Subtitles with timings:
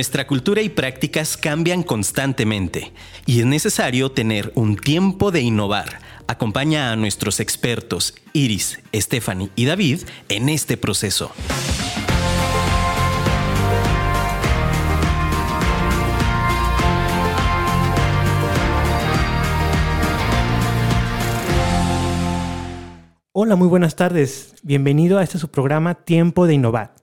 [0.00, 2.90] Nuestra cultura y prácticas cambian constantemente
[3.26, 6.00] y es necesario tener un tiempo de innovar.
[6.26, 11.30] Acompaña a nuestros expertos Iris, Stephanie y David en este proceso.
[23.32, 24.54] Hola, muy buenas tardes.
[24.62, 26.94] Bienvenido a este su programa Tiempo de Innovar.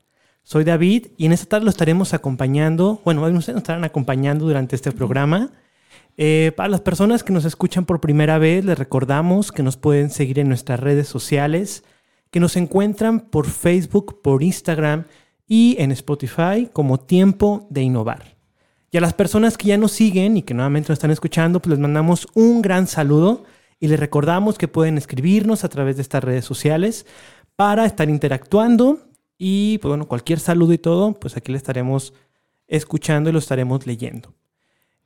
[0.47, 4.77] Soy David y en esta tarde lo estaremos acompañando, bueno, ustedes nos estarán acompañando durante
[4.77, 5.51] este programa.
[6.15, 10.09] Eh, para las personas que nos escuchan por primera vez, les recordamos que nos pueden
[10.09, 11.83] seguir en nuestras redes sociales,
[12.31, 15.03] que nos encuentran por Facebook, por Instagram
[15.49, 18.37] y en Spotify como Tiempo de Innovar.
[18.89, 21.71] Y a las personas que ya nos siguen y que nuevamente nos están escuchando, pues
[21.71, 23.43] les mandamos un gran saludo
[23.81, 27.05] y les recordamos que pueden escribirnos a través de estas redes sociales
[27.57, 29.06] para estar interactuando
[29.37, 32.13] y pues bueno, cualquier saludo y todo, pues aquí le estaremos
[32.67, 34.33] escuchando y lo estaremos leyendo.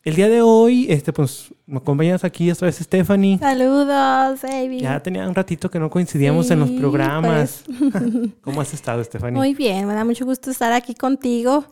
[0.04, 3.38] El día de hoy, este, pues, me acompañas aquí esta vez, Stephanie.
[3.38, 4.80] Saludos, baby.
[4.80, 7.64] Ya tenía un ratito que no coincidíamos en los programas.
[7.68, 8.32] Pues.
[8.42, 9.38] ¿Cómo has estado, Stephanie?
[9.38, 11.66] Muy bien, me da mucho gusto estar aquí contigo.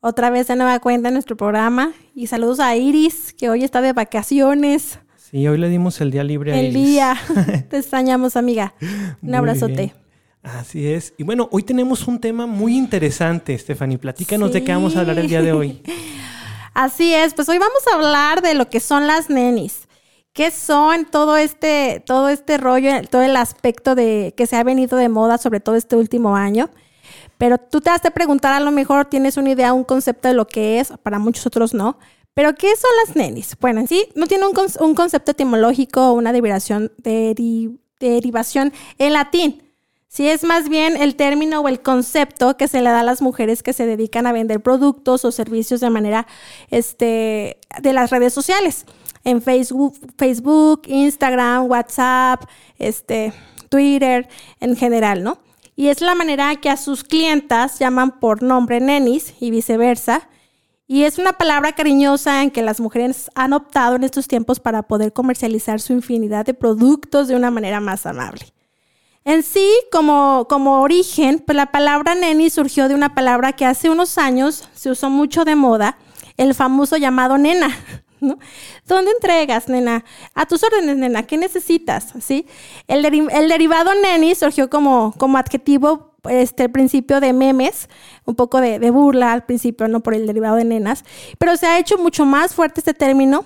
[0.00, 1.92] Otra vez de nueva cuenta en nuestro programa.
[2.14, 4.98] Y saludos a Iris, que hoy está de vacaciones.
[5.16, 7.16] Sí, hoy le dimos el día libre a El día.
[7.70, 8.74] Te extrañamos, amiga.
[9.22, 9.94] Un abrazote.
[10.42, 11.12] Así es.
[11.18, 13.98] Y bueno, hoy tenemos un tema muy interesante, Stephanie.
[13.98, 15.82] Platícanos de qué vamos a hablar el día de hoy.
[16.74, 19.88] Así es, pues hoy vamos a hablar de lo que son las nenis.
[20.32, 24.96] ¿Qué son todo este, todo este rollo, todo el aspecto de que se ha venido
[24.96, 26.70] de moda, sobre todo este último año?
[27.36, 30.34] Pero tú te has de preguntar, a lo mejor tienes una idea, un concepto de
[30.34, 31.98] lo que es, para muchos otros no.
[32.34, 33.56] Pero, ¿qué son las nenis?
[33.60, 36.92] Bueno, en sí, no tiene un, concepto etimológico o una derivación,
[37.98, 39.69] derivación en latín.
[40.12, 43.22] Sí, es más bien el término o el concepto que se le da a las
[43.22, 46.26] mujeres que se dedican a vender productos o servicios de manera
[46.68, 48.86] este, de las redes sociales.
[49.22, 52.42] En Facebook, Facebook, Instagram, WhatsApp,
[52.80, 53.32] este,
[53.68, 55.38] Twitter, en general, ¿no?
[55.76, 60.28] Y es la manera que a sus clientas llaman por nombre nenis y viceversa
[60.88, 64.82] y es una palabra cariñosa en que las mujeres han optado en estos tiempos para
[64.82, 68.52] poder comercializar su infinidad de productos de una manera más amable.
[69.24, 73.90] En sí, como, como origen, pues la palabra neni surgió de una palabra que hace
[73.90, 75.98] unos años se usó mucho de moda,
[76.38, 77.68] el famoso llamado nena.
[78.20, 78.38] ¿no?
[78.86, 80.04] ¿Dónde entregas, nena?
[80.34, 82.14] A tus órdenes, nena, ¿qué necesitas?
[82.20, 82.46] ¿Sí?
[82.86, 87.88] El, derivado neni surgió como, como adjetivo este, el principio de memes,
[88.24, 90.00] un poco de, de, burla al principio, ¿no?
[90.00, 91.04] Por el derivado de nenas,
[91.38, 93.44] pero se ha hecho mucho más fuerte este término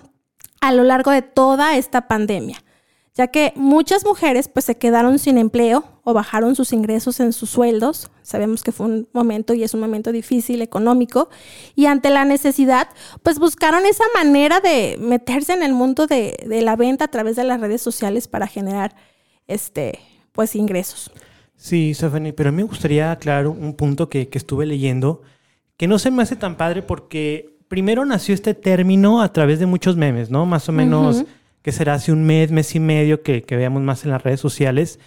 [0.61, 2.63] a lo largo de toda esta pandemia,
[3.14, 7.50] ya que muchas mujeres pues se quedaron sin empleo o bajaron sus ingresos en sus
[7.50, 8.10] sueldos.
[8.22, 11.28] Sabemos que fue un momento y es un momento difícil económico
[11.75, 12.88] y ante la necesidad
[13.22, 17.36] pues buscaron esa manera de meterse en el mundo de, de la venta a través
[17.36, 18.97] de las redes sociales para generar
[19.46, 20.00] este
[20.32, 21.10] pues ingresos.
[21.56, 25.22] Sí, Stephanie, pero a mí me gustaría aclarar un punto que, estuve leyendo,
[25.76, 29.66] que no se me hace tan padre porque primero nació este término a través de
[29.66, 30.44] muchos memes, ¿no?
[30.44, 31.25] Más o menos,
[31.64, 35.00] que será hace un mes, mes y medio que, veamos más en las redes sociales.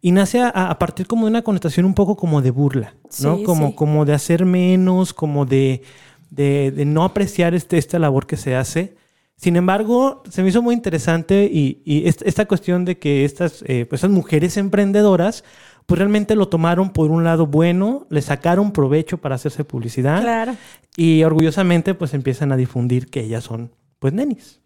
[0.00, 3.42] Y nace a, partir como de una connotación un poco como de burla, ¿no?
[3.42, 5.82] como, como de hacer menos, como de,
[6.30, 8.94] de, no apreciar este, esta labor que se hace.
[9.34, 13.98] Sin embargo, se me hizo muy interesante y, esta cuestión de que estas, eh, pues,
[13.98, 15.42] estas mujeres emprendedoras
[15.86, 20.22] pues realmente lo tomaron por un lado bueno, le sacaron provecho para hacerse publicidad.
[20.22, 20.54] Claro.
[20.96, 24.63] Y orgullosamente pues empiezan a difundir que ellas son pues nenis.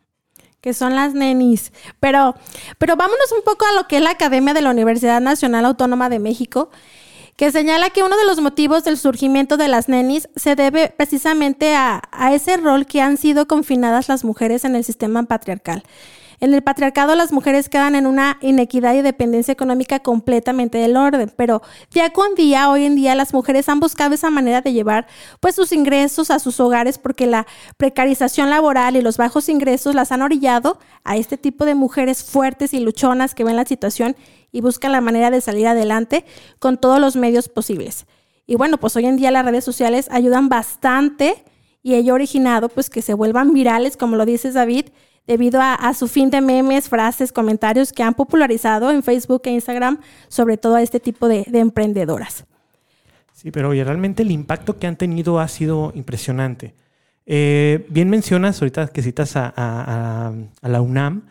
[0.60, 1.72] Que son las nenis.
[2.00, 2.34] Pero,
[2.78, 6.08] pero vámonos un poco a lo que es la Academia de la Universidad Nacional Autónoma
[6.08, 6.70] de México,
[7.36, 11.76] que señala que uno de los motivos del surgimiento de las nenis se debe precisamente
[11.76, 15.84] a, a ese rol que han sido confinadas las mujeres en el sistema patriarcal.
[16.40, 21.32] En el patriarcado las mujeres quedan en una inequidad y dependencia económica completamente del orden,
[21.36, 25.08] pero día con día, hoy en día, las mujeres han buscado esa manera de llevar
[25.40, 27.46] pues sus ingresos a sus hogares porque la
[27.76, 32.72] precarización laboral y los bajos ingresos las han orillado a este tipo de mujeres fuertes
[32.72, 34.14] y luchonas que ven la situación
[34.52, 36.24] y buscan la manera de salir adelante
[36.60, 38.06] con todos los medios posibles.
[38.46, 41.44] Y bueno, pues hoy en día las redes sociales ayudan bastante
[41.82, 44.86] y ello ha originado pues que se vuelvan virales, como lo dices David,
[45.28, 50.00] debido a, su fin de memes, frases, comentarios que han popularizado en Facebook e Instagram,
[50.26, 52.44] sobre todo a este tipo de, emprendedoras.
[53.32, 56.74] Sí, pero oye, realmente el impacto que han tenido ha sido impresionante.
[57.26, 60.32] Eh, bien mencionas ahorita que citas a,
[60.62, 61.26] la UNAM.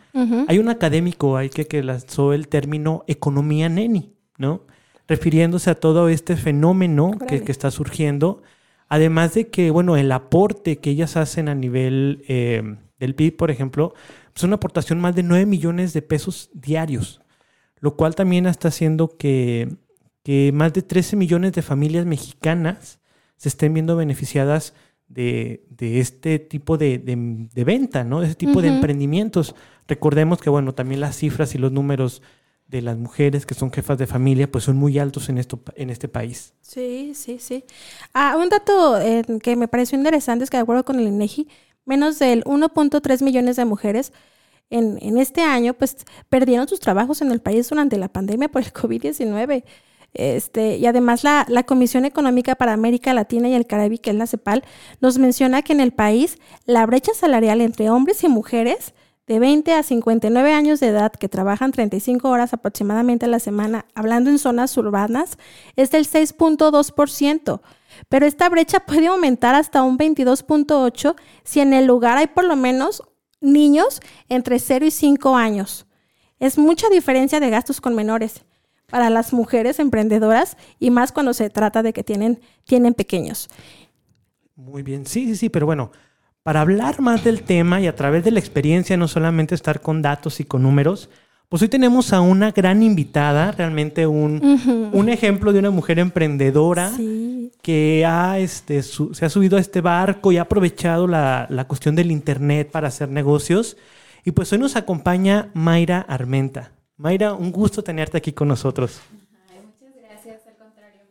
[0.46, 4.62] Hay un académico ahí que, que lanzó el término economía neni, ¿no?
[5.06, 8.42] Refiriéndose a todo este fenómeno que, que, está surgiendo
[8.88, 13.50] Además de que, bueno, el aporte que ellas hacen a nivel eh, del PIB, por
[13.50, 13.94] ejemplo,
[14.34, 17.20] es una aportación más de 9 millones de pesos diarios,
[17.80, 19.76] lo cual también está haciendo que,
[20.22, 23.00] que más de 13 millones de familias mexicanas
[23.36, 24.74] se estén viendo beneficiadas
[25.08, 28.20] de, de este tipo de, de, de, venta, ¿no?
[28.20, 29.54] De ese tipo de emprendimientos.
[29.86, 32.20] Recordemos que, bueno, también las cifras y los números
[32.68, 35.88] de las mujeres que son jefas de familia, pues son muy altos en, esto, en
[35.88, 36.52] este país.
[36.60, 37.64] Sí, sí, sí.
[38.12, 41.48] Ah, un dato eh, que me pareció interesante es que de acuerdo con el INEGI,
[41.88, 44.12] menos del 1.3 millones de mujeres
[44.70, 45.96] en, en, este año, pues
[46.28, 49.64] perdieron sus trabajos en el país durante la pandemia por el COVID-19.
[50.14, 54.16] Este, y además la, la, Comisión Económica para América Latina y el Caribe, que es
[54.16, 54.64] la CEPAL,
[55.00, 58.94] nos menciona que en el país la brecha salarial entre hombres y mujeres
[59.28, 63.84] de 20 a 59 años de edad que trabajan 35 horas aproximadamente a la semana,
[63.94, 65.36] hablando en zonas urbanas,
[65.76, 67.60] es del 6.2%.
[68.08, 71.14] Pero esta brecha puede aumentar hasta un 22.8
[71.44, 73.02] si en el lugar hay por lo menos
[73.40, 75.86] niños entre 0 y 5 años.
[76.40, 78.46] Es mucha diferencia de gastos con menores
[78.86, 83.48] para las mujeres emprendedoras y más cuando se trata de que tienen, tienen pequeños.
[84.56, 85.92] Muy bien, sí, sí, sí, pero bueno,
[86.48, 90.00] para hablar más del tema y a través de la experiencia, no solamente estar con
[90.00, 91.10] datos y con números,
[91.50, 94.90] pues hoy tenemos a una gran invitada, realmente un, uh -huh.
[94.94, 97.52] un ejemplo de una mujer emprendedora sí.
[97.60, 101.66] que ha, este, su, se ha subido a este barco y ha aprovechado la, la,
[101.66, 103.76] cuestión del Internet para hacer negocios.
[104.24, 106.72] Y pues hoy nos acompaña Mayra Armenta.
[106.96, 109.02] Mayra, un gusto tenerte aquí con nosotros.
[109.50, 111.02] Ay, muchas gracias, al contrario.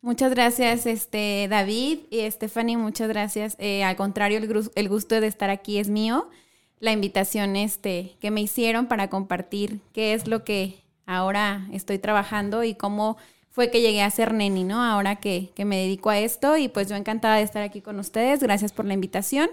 [0.00, 3.56] Muchas gracias, este, David y Stephanie, muchas gracias.
[3.58, 6.28] Eh, al contrario, el, el gusto de estar aquí es mío
[6.80, 12.64] la invitación este, que me hicieron para compartir qué es lo que ahora estoy trabajando
[12.64, 13.16] y cómo
[13.50, 14.82] fue que llegué a ser neni, ¿no?
[14.84, 17.98] Ahora que, que, me dedico a esto y pues yo encantada de estar aquí con
[17.98, 18.40] ustedes.
[18.40, 19.50] Gracias por la invitación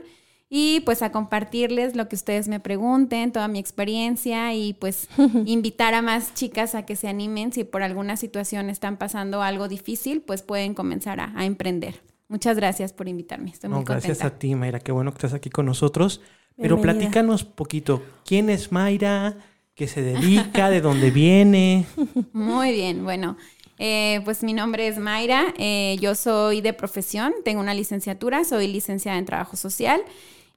[0.50, 5.08] y pues a compartirles lo que ustedes me pregunten, toda mi experiencia y pues
[5.46, 9.68] invitar a más chicas a que se animen si por alguna situación están pasando algo
[9.68, 12.02] difícil, pues pueden comenzar a, a emprender.
[12.28, 13.52] Muchas gracias por invitarme.
[13.52, 14.08] Estoy muy contenta.
[14.08, 14.80] Gracias a ti, Mayra.
[14.80, 16.22] Qué bueno que estás aquí con nosotros.
[16.58, 19.38] Pero platícanos poquito, ¿quién es Mayra?
[19.76, 20.70] ¿Qué se dedica?
[20.70, 21.86] ¿De dónde viene?
[22.34, 23.36] Muy bien, bueno,
[23.78, 28.68] eh, pues mi nombre es Mayra, eh, yo soy de profesión, tengo una licenciatura, soy
[28.68, 30.02] licenciada en trabajo social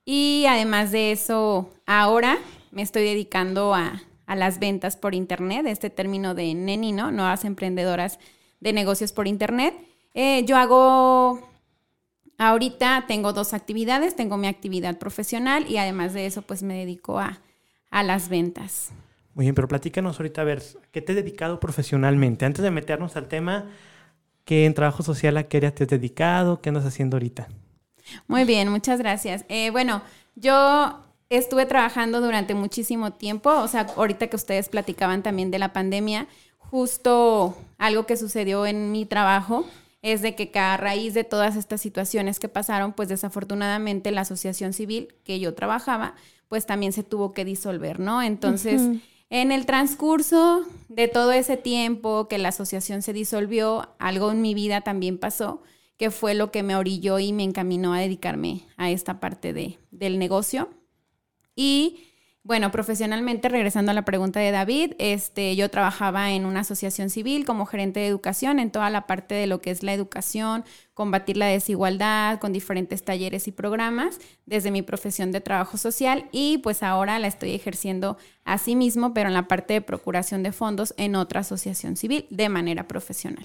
[0.04, 2.38] y además de eso, ahora
[2.70, 7.10] me estoy dedicando a, a las ventas por internet, este término de NENI, ¿no?
[7.10, 8.18] Nuevas emprendedoras
[8.60, 9.74] de negocios por internet.
[10.14, 11.48] Eh, yo hago
[12.40, 17.18] Ahorita tengo dos actividades, tengo mi actividad profesional y además de eso pues me dedico
[17.18, 17.40] a,
[17.90, 18.90] a, las ventas.
[19.38, 22.44] Muy bien, pero platícanos ahorita a ver, ¿qué te has dedicado profesionalmente?
[22.44, 23.66] Antes de meternos al tema,
[24.44, 26.60] ¿qué en trabajo social a qué área te has dedicado?
[26.60, 27.46] ¿Qué andas haciendo ahorita?
[28.26, 29.44] Muy bien, muchas gracias.
[29.48, 30.02] Eh, bueno,
[30.34, 35.72] yo estuve trabajando durante muchísimo tiempo, o sea, ahorita que ustedes platicaban también de la
[35.72, 36.26] pandemia,
[36.56, 39.64] justo algo que sucedió en mi trabajo
[40.02, 44.72] es de que a raíz de todas estas situaciones que pasaron, pues desafortunadamente la asociación
[44.72, 46.16] civil que yo trabajaba,
[46.48, 48.20] pues también se tuvo que disolver, ¿no?
[48.20, 49.00] Entonces, uh -huh.
[49.30, 54.54] En el transcurso de todo ese tiempo que la asociación se disolvió, algo en mi
[54.54, 55.62] vida también pasó,
[55.96, 59.78] que fue lo que me orilló y me encaminó a dedicarme a esta parte de,
[59.90, 60.70] del negocio.
[61.54, 62.07] Y
[62.48, 67.44] bueno, profesionalmente, regresando a la pregunta de David, este, yo trabajaba en una asociación civil
[67.44, 70.64] como gerente de educación en toda la parte de lo que es la educación,
[70.94, 76.56] combatir la desigualdad con diferentes talleres y programas desde mi profesión de trabajo social y
[76.62, 80.52] pues ahora la estoy ejerciendo a sí mismo, pero en la parte de procuración de
[80.52, 83.44] fondos en otra asociación civil de manera profesional.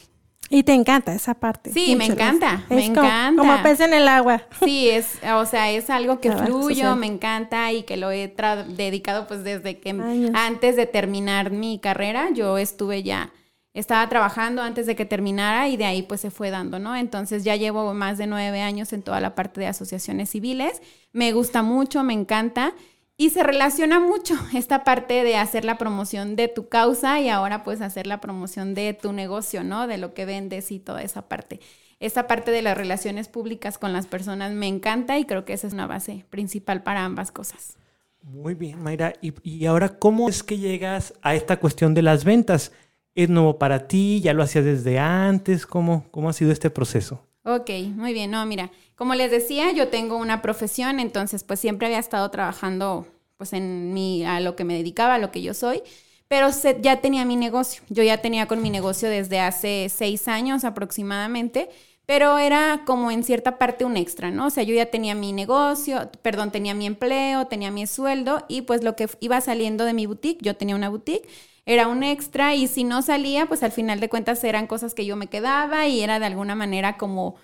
[0.54, 1.72] Y te encanta esa parte.
[1.74, 3.42] Sí, me encanta, me como, encanta.
[3.42, 4.44] Como pez en el agua.
[4.64, 8.32] Sí, es, o sea, es algo que fluyo, me encanta y que lo he
[8.68, 10.30] dedicado pues desde que Años.
[10.36, 13.32] antes de terminar mi carrera, yo estuve ya,
[13.74, 16.96] estaba trabajando antes de que terminara y de ahí pues se fue dando, ¿no?
[16.96, 20.84] Entonces ya llevo más de nueve años en toda la parte de asociaciones civiles,
[21.14, 22.76] me gusta mucho, me encanta.
[23.16, 27.64] Y se relaciona mucho esta parte de hacer la promoción de tu causa y ahora
[27.64, 29.88] pues hacer la promoción de tu negocio, ¿no?
[29.88, 31.60] De lo que vendes y toda esa parte.
[32.00, 35.68] Esa parte de las relaciones públicas con las personas me encanta y creo que esa
[35.68, 37.78] es una base principal para ambas cosas.
[38.22, 39.14] Muy bien, Mayra.
[39.22, 42.72] Y, y ahora, ¿cómo es que llegas a esta cuestión de las ventas?
[43.16, 44.22] ¿Es nuevo para ti?
[44.22, 45.66] ¿Ya lo hacías desde antes?
[45.66, 47.22] ¿Cómo, cómo ha sido este proceso?
[47.44, 48.32] Ok, muy bien.
[48.32, 53.08] No, mira, como les decía, yo tengo una profesión, entonces pues siempre había estado trabajando
[53.38, 55.82] pues en mi, a lo que me dedicaba, a lo que yo soy,
[56.28, 56.48] pero
[56.82, 57.84] ya tenía mi negocio.
[57.90, 61.70] Yo ya tenía con mi negocio desde hace seis años aproximadamente,
[62.06, 64.48] pero era como en cierta parte un extra, ¿no?
[64.48, 68.62] O sea, yo ya tenía mi negocio, perdón, tenía mi empleo, tenía mi sueldo y
[68.62, 71.28] pues lo que iba saliendo de mi boutique, yo tenía una boutique,
[71.66, 75.06] era un extra y si no salía, pues al final de cuentas eran cosas que
[75.06, 77.36] yo me quedaba y era de alguna manera como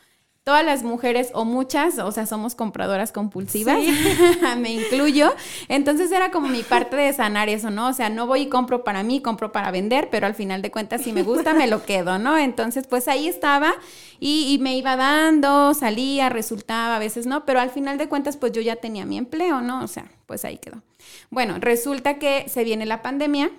[0.49, 3.77] todas las mujeres o muchas, o sea, somos compradoras compulsivas,
[4.57, 5.31] me incluyo.
[5.67, 7.87] Entonces era como mi parte de sanar eso, ¿no?
[7.87, 10.71] O sea, no voy y compro para mí, compro para vender, pero al final de
[10.71, 12.35] cuentas si me gusta me lo quedo, ¿no?
[12.35, 13.75] Entonces pues ahí estaba
[14.19, 18.51] y, me iba dando, salía, resultaba, a veces no, pero al final de cuentas pues
[18.51, 19.83] yo ya tenía mi empleo, ¿no?
[19.83, 20.81] O sea, pues ahí quedó.
[21.29, 23.51] Bueno, resulta que se viene la pandemia.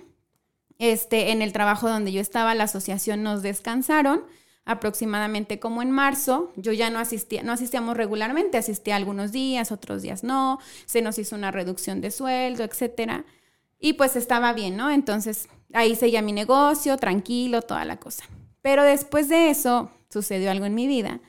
[0.77, 4.25] Este, en el trabajo donde yo estaba, la asociación nos descansaron
[4.65, 10.01] aproximadamente como en marzo, yo ya no asistía, no asistíamos regularmente, asistía algunos días, otros
[10.01, 13.25] días no, se nos hizo una reducción de sueldo, etcétera.
[13.79, 14.91] Y pues estaba bien, ¿no?
[14.91, 18.25] Entonces ahí seguía mi negocio, tranquilo, toda la cosa.
[18.61, 21.19] Pero después de eso sucedió algo en mi vida.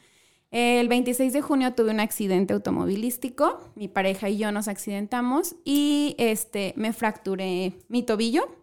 [0.51, 6.15] El 26 de junio tuve un accidente automovilístico, mi pareja y yo nos accidentamos y
[6.19, 8.55] este me fracturé mi tobillo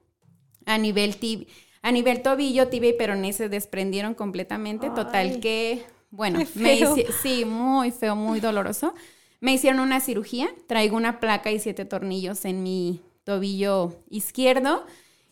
[0.68, 1.48] a nivel tibia
[1.90, 4.90] a nivel tobillo, tibia y peroné se desprendieron completamente.
[4.92, 6.78] Total que, bueno, me
[7.22, 8.94] sí, muy feo, muy doloroso.
[9.42, 10.50] Me hicieron una cirugía.
[10.68, 14.86] Traigo una placa y siete tornillos en mi tobillo izquierdo.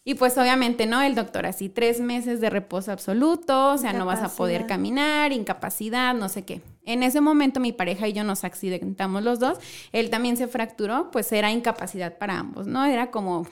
[0.03, 1.01] Y pues obviamente, ¿no?
[1.01, 5.33] El doctor así, tres meses de reposo absoluto, o sea, no vas a poder caminar,
[5.33, 6.61] incapacidad, no sé qué.
[6.85, 9.57] En ese momento mi pareja y yo nos accidentamos los dos,
[9.91, 12.85] él también se fracturó, pues era incapacidad para ambos, ¿no?
[12.85, 13.47] Era como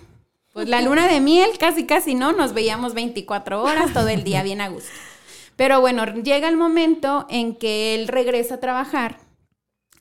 [0.55, 4.41] pues la luna de miel, casi, casi no, nos veíamos 24 horas, todo el día
[4.41, 4.89] bien a gusto.
[5.57, 9.19] Pero bueno, llega el momento en que él regresa a trabajar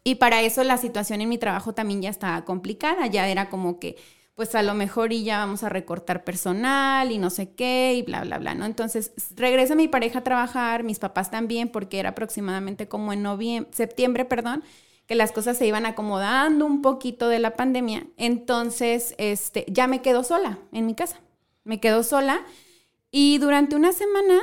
[0.04, 3.80] y para eso la situación en mi trabajo también ya estaba complicada, ya era como
[3.80, 3.96] que
[4.36, 8.02] pues a lo mejor y ya vamos a recortar personal y no sé qué y
[8.02, 8.64] bla, bla, bla, ¿no?
[8.64, 13.72] Entonces regresa mi pareja a trabajar, mis papás también, porque era aproximadamente como en noviembre,
[13.74, 14.62] septiembre, perdón,
[15.06, 18.06] que las cosas se iban acomodando un poquito de la pandemia.
[18.16, 21.20] Entonces, este, ya me quedo sola en mi casa.
[21.64, 22.42] Me quedo sola
[23.10, 24.40] y durante una semana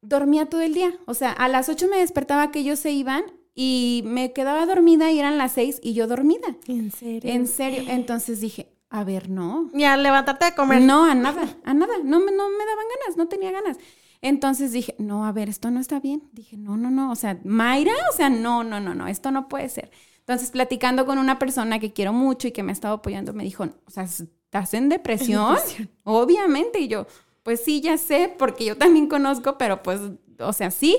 [0.00, 0.98] dormía todo el día.
[1.06, 3.24] O sea, a las 8 me despertaba que ellos se iban
[3.54, 6.56] y me quedaba dormida y eran las 6 y yo dormida.
[6.66, 7.30] ¿En serio?
[7.30, 7.84] En serio.
[7.88, 9.70] Entonces dije, a ver, no.
[9.72, 10.82] Ya, levantarte a comer.
[10.82, 11.94] No, a nada, a nada.
[12.04, 13.78] No, no me daban ganas, no tenía ganas.
[14.24, 16.30] Entonces dije, no, a ver, esto no está bien.
[16.32, 19.48] Dije, no, no, no, o sea, Mayra, o sea, no, no, no, no, esto no
[19.48, 19.90] puede ser.
[20.20, 23.44] Entonces, platicando con una persona que quiero mucho y que me ha estado apoyando, me
[23.44, 25.58] dijo, o sea, ¿estás en depresión?
[26.04, 27.06] Obviamente, y yo,
[27.42, 30.00] pues sí, ya sé, porque yo también conozco, pero pues,
[30.38, 30.96] o sea, sí.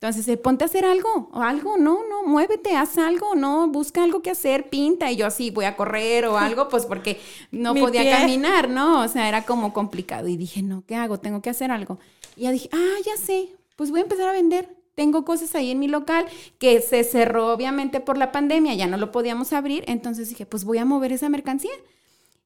[0.00, 4.04] Entonces, eh, ponte a hacer algo, o algo, no, no, muévete, haz algo, no, busca
[4.04, 7.74] algo que hacer, pinta, y yo así voy a correr o algo, pues porque no
[7.74, 9.02] podía caminar, ¿no?
[9.02, 10.28] O sea, era como complicado.
[10.28, 11.18] Y dije, no, ¿qué hago?
[11.18, 11.98] Tengo que hacer algo.
[12.36, 14.68] Y ya dije, ah, ya sé, pues voy a empezar a vender.
[14.94, 16.26] Tengo cosas ahí en mi local
[16.60, 20.64] que se cerró obviamente por la pandemia, ya no lo podíamos abrir, entonces dije, pues
[20.64, 21.74] voy a mover esa mercancía.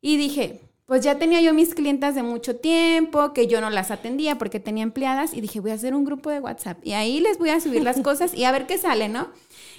[0.01, 3.91] Y dije, pues ya tenía yo mis clientas de mucho tiempo, que yo no las
[3.91, 7.21] atendía porque tenía empleadas, y dije, voy a hacer un grupo de WhatsApp y ahí
[7.21, 9.29] les voy a subir las cosas y a ver qué sale, ¿no?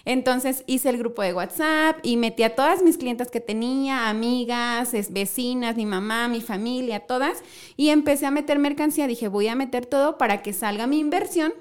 [0.05, 4.91] Entonces hice el grupo de WhatsApp y metí a todas mis clientas que tenía, amigas,
[5.12, 7.41] vecinas, mi mamá, mi familia, todas,
[7.77, 9.07] y empecé a meter mercancía.
[9.07, 11.53] Dije, voy a meter todo para que salga mi inversión.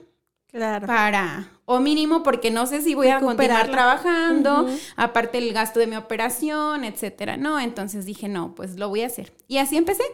[0.49, 0.87] Claro.
[0.87, 5.87] Para, o mínimo, porque no sé si voy a continuar trabajando, aparte el gasto de
[5.87, 7.37] mi operación, etcétera.
[7.37, 9.33] No, entonces dije, no, pues lo voy a hacer.
[9.49, 10.05] Y así empecé.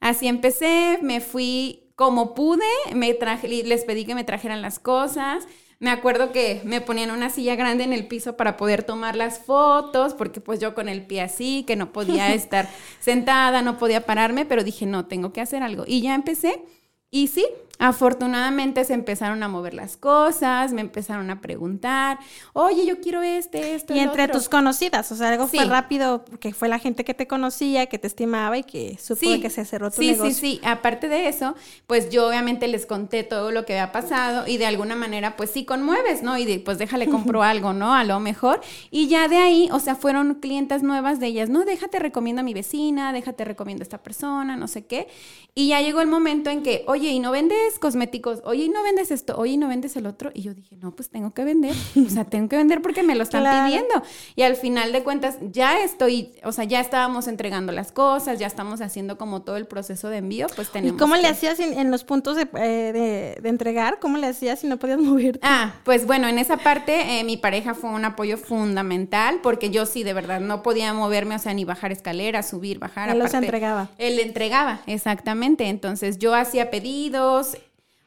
[0.00, 5.46] Así empecé, me fui como pude, me traje, les pedí que me trajeran las cosas,
[5.82, 9.40] me acuerdo que me ponían una silla grande en el piso para poder tomar las
[9.40, 12.68] fotos, porque pues yo con el pie así, que no podía estar
[13.00, 15.82] sentada, no podía pararme, pero dije, no, tengo que hacer algo.
[15.86, 16.62] Y ya empecé.
[17.10, 17.46] Y sí,
[17.78, 22.18] Afortunadamente se empezaron a mover las cosas, me empezaron a preguntar,
[22.52, 23.94] oye, yo quiero este, esto.
[23.94, 27.26] Y entre tus conocidas, o sea, algo fue rápido, que fue la gente que te
[27.26, 30.26] conocía, que te estimaba y que supo que se cerró tu negocio.
[30.26, 30.60] Sí, sí, sí.
[30.64, 34.66] Aparte de eso, pues yo obviamente les conté todo lo que había pasado y de
[34.66, 36.38] alguna manera, pues sí conmueves, ¿no?
[36.38, 37.94] Y pues déjale compro algo, ¿no?
[37.94, 38.60] A lo mejor.
[38.90, 42.44] Y ya de ahí, o sea, fueron clientas nuevas de ellas, no, déjate recomiendo a
[42.44, 45.08] mi vecina, déjate recomiendo a esta persona, no sé qué.
[45.54, 47.30] Y ya llegó el momento en que, oye, ¿y no
[47.62, 47.78] vendes?
[47.78, 49.36] cosméticos, oye, ¿y no vendes esto?
[49.36, 50.30] Oye, ¿y no vendes el otro?
[50.34, 51.74] Y yo dije, no, pues tengo que vender.
[52.06, 54.02] O sea, tengo que vender porque me lo están pidiendo.
[54.36, 58.46] Y al final de cuentas, ya estoy, o sea, ya estábamos entregando las cosas, ya
[58.46, 60.96] estamos haciendo como todo el proceso de envío, pues tenemos.
[60.96, 63.98] ¿Y cómo le hacías en, los puntos de, eh, de, entregar?
[64.00, 65.40] ¿Cómo le hacías si no podías moverte?
[65.42, 69.86] Ah, pues bueno, en esa parte eh, mi pareja fue un apoyo fundamental porque yo
[69.86, 73.10] sí, de verdad, no podía moverme, o sea, ni bajar escaleras, subir, bajar.
[73.10, 73.90] Él los entregaba.
[73.98, 75.68] Él entregaba, exactamente.
[75.68, 77.51] Entonces yo hacía pedidos,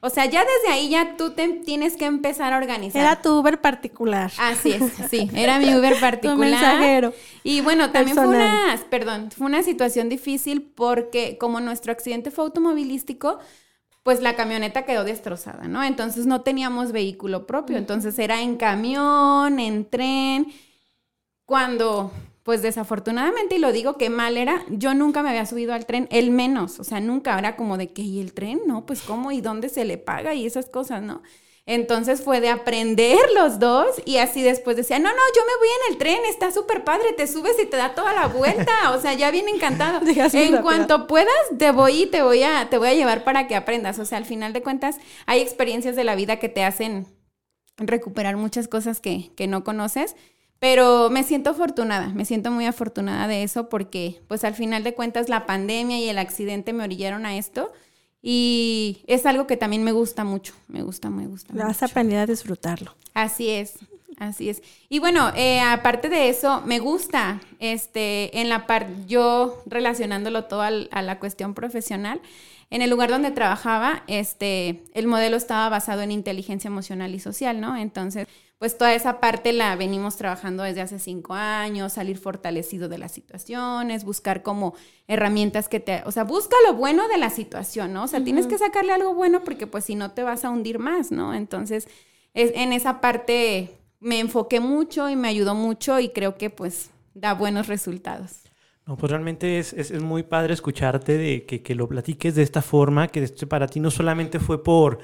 [0.06, 3.02] O sea, ya desde ahí ya tú te tienes que empezar a organizar.
[3.02, 4.32] Era tu Uber particular.
[4.38, 6.36] Así es, sí, era mi Uber particular.
[6.36, 7.14] Tu mensajero.
[7.44, 12.44] Y bueno, también fue una, perdón, fue una situación difícil porque como nuestro accidente fue
[12.44, 13.40] automovilístico,
[14.04, 15.84] pues la camioneta quedó destrozada, ¿no?
[15.84, 20.54] Entonces no teníamos vehículo propio, entonces era en camión, en tren,
[21.46, 22.12] cuando,
[22.46, 26.08] pues desafortunadamente, y lo digo que mal era, yo nunca me había subido al tren,
[26.12, 28.62] el menos, o sea, nunca era como de que, ¿y el tren?
[28.68, 31.24] No, pues cómo y dónde se le paga y esas cosas, ¿no?
[31.66, 35.68] Entonces fue de aprender los dos y así después decía, no, no, yo me voy
[35.68, 39.02] en el tren, está súper padre, te subes y te da toda la vuelta, o
[39.02, 40.08] sea, ya bien encantado.
[40.08, 40.62] En rápido.
[40.62, 43.98] cuanto puedas, te voy y te voy a, te voy a llevar para que aprendas.
[43.98, 47.08] O sea, al final de cuentas, hay experiencias de la vida que te hacen
[47.78, 50.16] recuperar muchas cosas que, que no conoces.
[50.60, 54.94] Pero me siento afortunada, me siento muy afortunada de eso porque pues al final de
[54.96, 57.72] cuentas la pandemia y el accidente me orillaron a esto
[58.22, 61.54] y es algo que también me gusta mucho, me gusta, me gusta.
[61.54, 61.86] Vas mucho.
[61.86, 62.96] a aprender a disfrutarlo.
[63.14, 63.74] Así es,
[64.18, 64.64] así es.
[64.90, 70.62] Y bueno, eh, aparte de eso, me gusta, este, en la parte, yo relacionándolo todo
[70.62, 72.20] al- a la cuestión profesional,
[72.70, 77.62] en el lugar donde trabajaba, este, el modelo estaba basado en inteligencia emocional y social,
[77.62, 77.78] ¿no?
[77.78, 82.98] Entonces, pues toda esa parte la venimos trabajando desde hace cinco años, salir fortalecido de
[82.98, 84.74] las situaciones, buscar como
[85.08, 88.04] herramientas que te, o sea, busca lo bueno de la situación, ¿no?
[88.04, 90.80] O sea, tienes que sacarle algo bueno porque pues si no te vas a hundir
[90.80, 91.34] más, ¿no?
[91.34, 91.88] Entonces,
[92.34, 96.92] es, en esa parte me enfoqué mucho y me ayudó mucho y creo que pues
[97.14, 98.46] da buenos resultados.
[98.88, 102.44] No, pues realmente es, es- es muy padre escucharte de que, que lo platiques de
[102.44, 105.00] esta forma, que este para ti no solamente fue por,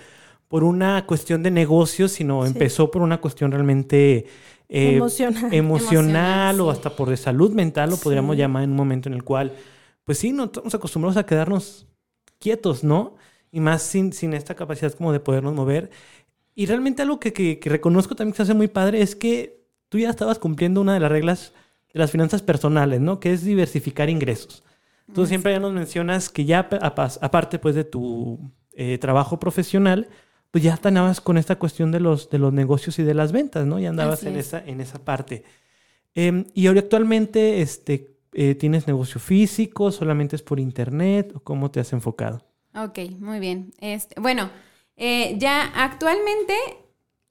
[0.47, 2.51] por una cuestión de negocios, sino Sí.
[2.51, 4.27] empezó por una cuestión realmente
[4.69, 5.53] eh, Emocional.
[5.53, 9.23] emocional o hasta por de salud mental, lo podríamos llamar en un momento en el
[9.23, 9.51] cual,
[10.05, 11.87] pues sí, no estamos acostumbrados a quedarnos
[12.39, 13.15] quietos, ¿no?
[13.51, 15.89] Y más sin, sin esta capacidad como de podernos mover.
[16.55, 19.61] Y realmente algo que, que- que reconozco también que se hace muy padre es que
[19.89, 21.53] tú ya estabas cumpliendo una de las reglas
[21.93, 23.19] de las finanzas personales, ¿no?
[23.19, 24.63] Que es diversificar ingresos.
[25.13, 28.39] Tú siempre ya nos mencionas que ya apa- aparte pues de tu
[28.73, 30.07] eh, trabajo profesional,
[30.51, 33.65] pues ya andabas con esta cuestión de los, de los negocios y de las ventas,
[33.65, 33.77] ¿no?
[33.79, 34.47] Ya andabas Así en es.
[34.47, 35.43] esa, en esa parte.
[36.15, 41.71] Em, y ahora actualmente este, eh, tienes negocio físico, solamente es por internet, o cómo
[41.71, 42.45] te has enfocado.
[42.75, 43.73] Ok, muy bien.
[43.79, 44.49] Este, bueno,
[44.95, 46.53] eh, ya actualmente,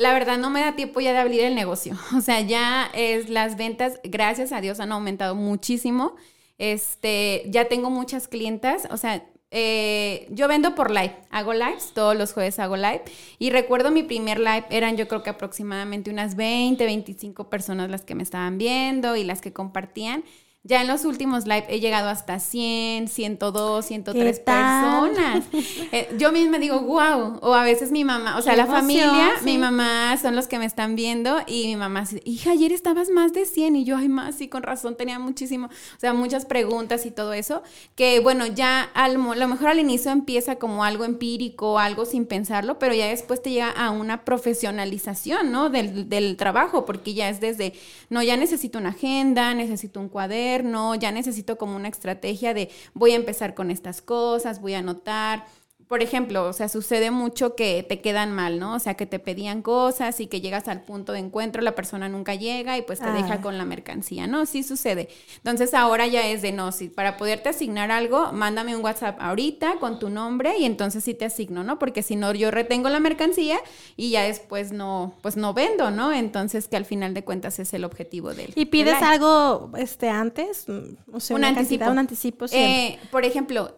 [0.00, 1.94] la verdad no me da tiempo ya de abrir el negocio.
[2.16, 6.16] O sea, ya es las ventas, gracias a Dios, han aumentado muchísimo.
[6.56, 12.16] Este, ya tengo muchas clientas, o sea, eh, yo vendo por live, hago lives, todos
[12.16, 13.02] los jueves hago live.
[13.38, 18.02] Y recuerdo mi primer live, eran yo creo que aproximadamente unas 20, 25 personas las
[18.02, 20.24] que me estaban viendo y las que compartían.
[20.62, 25.10] Ya en los últimos live he llegado hasta 100, 102, 103 ¿Qué tal?
[25.10, 25.44] personas.
[25.92, 27.38] Eh, yo misma digo, wow.
[27.42, 29.44] O a veces mi mamá, o sea, Qué la emoción, familia, sí.
[29.44, 33.08] mi mamá son los que me están viendo y mi mamá así, hija, ayer estabas
[33.10, 36.44] más de 100 y yo, ay, más, sí, con razón, tenía muchísimo, o sea, muchas
[36.44, 37.62] preguntas y todo eso,
[37.96, 42.24] que bueno, ya al, mo- lo mejor al inicio empieza como algo empírico, algo sin
[42.26, 45.70] pensarlo, pero ya después te llega a una profesionalización, ¿no?
[45.70, 47.72] Del, del trabajo, porque ya es desde,
[48.10, 50.49] no, ya necesito una agenda, necesito un cuaderno,
[50.94, 55.46] ya necesito como una estrategia de voy a empezar con estas cosas, voy a anotar.
[55.90, 58.74] Por ejemplo, o sea, sucede mucho que te quedan mal, ¿no?
[58.76, 62.08] O sea, que te pedían cosas y que llegas al punto de encuentro, la persona
[62.08, 63.12] nunca llega y pues te Ah.
[63.12, 64.46] deja con la mercancía, ¿no?
[64.46, 65.08] Sí sucede.
[65.38, 69.80] Entonces ahora ya es de no, si para poderte asignar algo, mándame un WhatsApp ahorita
[69.80, 71.80] con tu nombre y entonces sí te asigno, ¿no?
[71.80, 73.58] Porque si no, yo retengo la mercancía
[73.96, 76.12] y ya después no, pues no vendo, ¿no?
[76.12, 78.52] Entonces que al final de cuentas es el objetivo del.
[78.54, 80.68] ¿Y pides del algo este antes?
[80.68, 81.70] Mm, O sea, Un una anticipo.
[81.80, 82.86] cantidad, un anticipo siempre.
[82.94, 83.74] Eh, por ejemplo,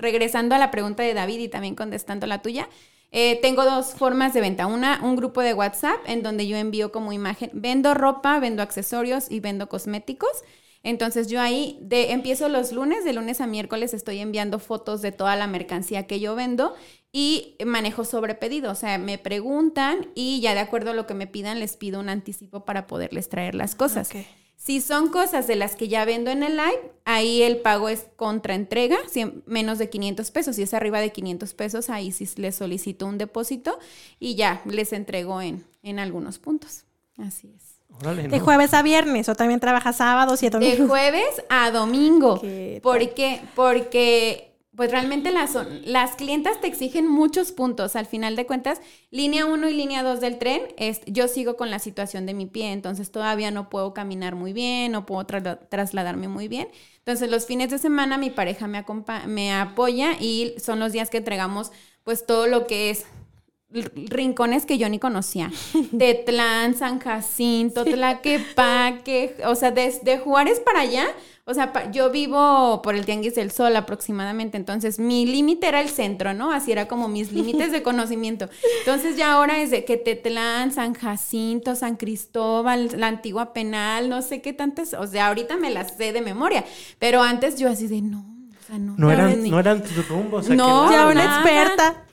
[0.00, 2.68] regresando a la pregunta de David y también contestando la tuya,
[3.12, 4.66] eh, tengo dos formas de venta.
[4.66, 9.30] Una, un grupo de WhatsApp en donde yo envío como imagen, vendo ropa, vendo accesorios
[9.30, 10.30] y vendo cosméticos.
[10.82, 15.12] Entonces yo ahí de, empiezo los lunes, de lunes a miércoles estoy enviando fotos de
[15.12, 16.74] toda la mercancía que yo vendo
[17.12, 18.70] y manejo sobre pedido.
[18.72, 22.00] O sea, me preguntan y ya de acuerdo a lo que me pidan les pido
[22.00, 24.10] un anticipo para poderles traer las cosas.
[24.62, 28.08] Si son cosas de las que ya vendo en el live, ahí el pago es
[28.16, 28.98] contra entrega,
[29.46, 30.56] menos de 500 pesos.
[30.56, 33.78] Si es arriba de 500 pesos, ahí sí les solicito un depósito
[34.18, 36.84] y ya les entrego en, en algunos puntos.
[37.16, 37.62] Así es.
[38.02, 40.88] Órale, De jueves a viernes o también trabajas sábados y De domingos.
[40.88, 42.42] jueves a domingo.
[42.82, 43.40] ¿Por qué?
[43.56, 44.49] Porque
[44.80, 47.96] pues realmente las, las clientas te exigen muchos puntos.
[47.96, 51.68] Al final de cuentas, línea 1 y línea 2 del tren, es, yo sigo con
[51.70, 55.58] la situación de mi pie, entonces todavía no puedo caminar muy bien, no puedo trasla-
[55.68, 56.66] trasladarme muy bien.
[56.96, 58.82] Entonces los fines de semana mi pareja me,
[59.26, 63.04] me apoya y son los días que entregamos pues todo lo que es
[63.70, 65.50] rincones que yo ni conocía.
[65.98, 71.06] Tetlán, San Jacinto, Tlaquepaque, o sea, desde Juárez para allá.
[71.50, 75.88] O sea, yo vivo por el Tianguis del Sol aproximadamente, entonces mi límite era el
[75.88, 76.52] centro, ¿no?
[76.52, 78.48] Así era como mis límites de conocimiento.
[78.80, 84.22] Entonces ya ahora es de que Tetlán, San Jacinto, San Cristóbal, la antigua penal, no
[84.22, 86.64] sé qué tantas, o sea, ahorita me las sé de memoria,
[87.00, 88.20] pero antes yo así de no.
[88.60, 90.48] O sea, no, no, eran, no eran tus rumbos.
[90.48, 92.04] No, ya una experta.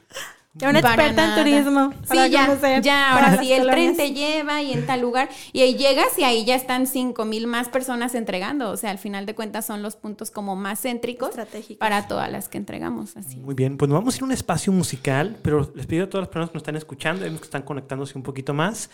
[0.58, 1.93] Ya una experta en turismo.
[2.10, 5.76] Sí, ya, ya, ahora sí, el tren te lleva y en tal lugar, y ahí
[5.76, 8.72] llegas y ahí ya están cinco mil más personas entregando.
[8.72, 11.32] O sea, al final de cuentas son los puntos como más céntricos
[11.78, 13.15] para todas las que entregamos.
[13.17, 16.06] Así Muy bien, pues nos vamos a ir a un espacio musical, pero les pido
[16.06, 18.89] a todas las personas que nos están escuchando, que están conectándose un poquito más,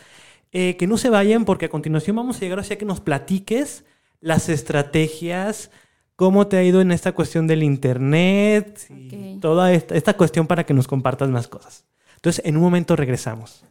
[0.51, 3.85] eh, que no se vayan porque a continuación vamos a llegar hacia que nos platiques
[4.19, 5.71] las estrategias
[6.15, 8.79] ¿Cómo te ha ido en esta cuestión del Internet?
[8.89, 11.85] Y toda esta, esta cuestión para que nos compartas más cosas.
[12.15, 13.65] Entonces, en un momento regresamos.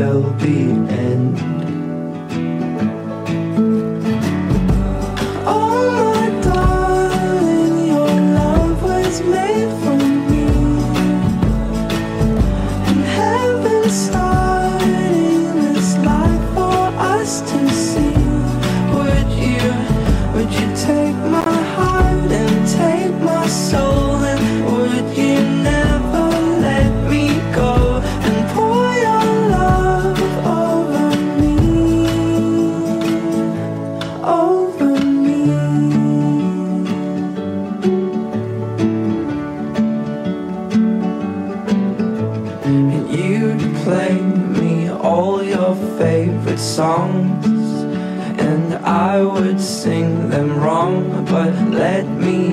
[0.00, 0.99] fell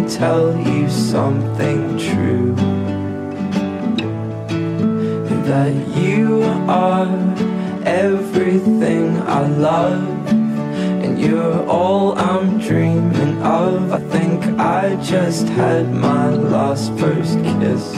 [0.09, 2.55] tell you something true.
[5.47, 7.07] That you are
[7.85, 13.91] everything I love And you're all I'm dreaming of.
[13.91, 17.95] I think I just had my last first kiss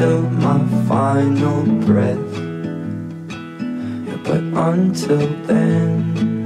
[0.00, 0.58] until my
[0.88, 2.32] final breath.
[4.06, 4.40] Yeah, but
[4.72, 6.44] until then,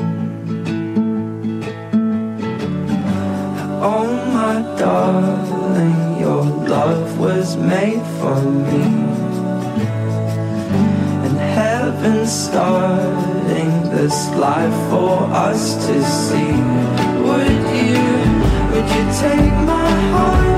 [3.81, 8.83] oh my darling, your love was made for me.
[11.25, 16.55] And heaven starting this life for us to see.
[17.27, 18.03] Would you,
[18.71, 20.54] would you take my heart?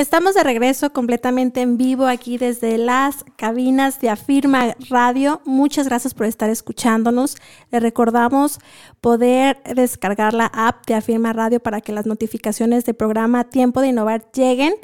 [0.00, 5.42] Estamos de regreso completamente en vivo aquí desde las cabinas de Afirma Radio.
[5.44, 7.36] Muchas gracias por estar escuchándonos.
[7.70, 8.58] Les recordamos
[9.02, 13.88] poder descargar la app de Afirma Radio para que las notificaciones del programa Tiempo de
[13.88, 14.74] Innovar lleguen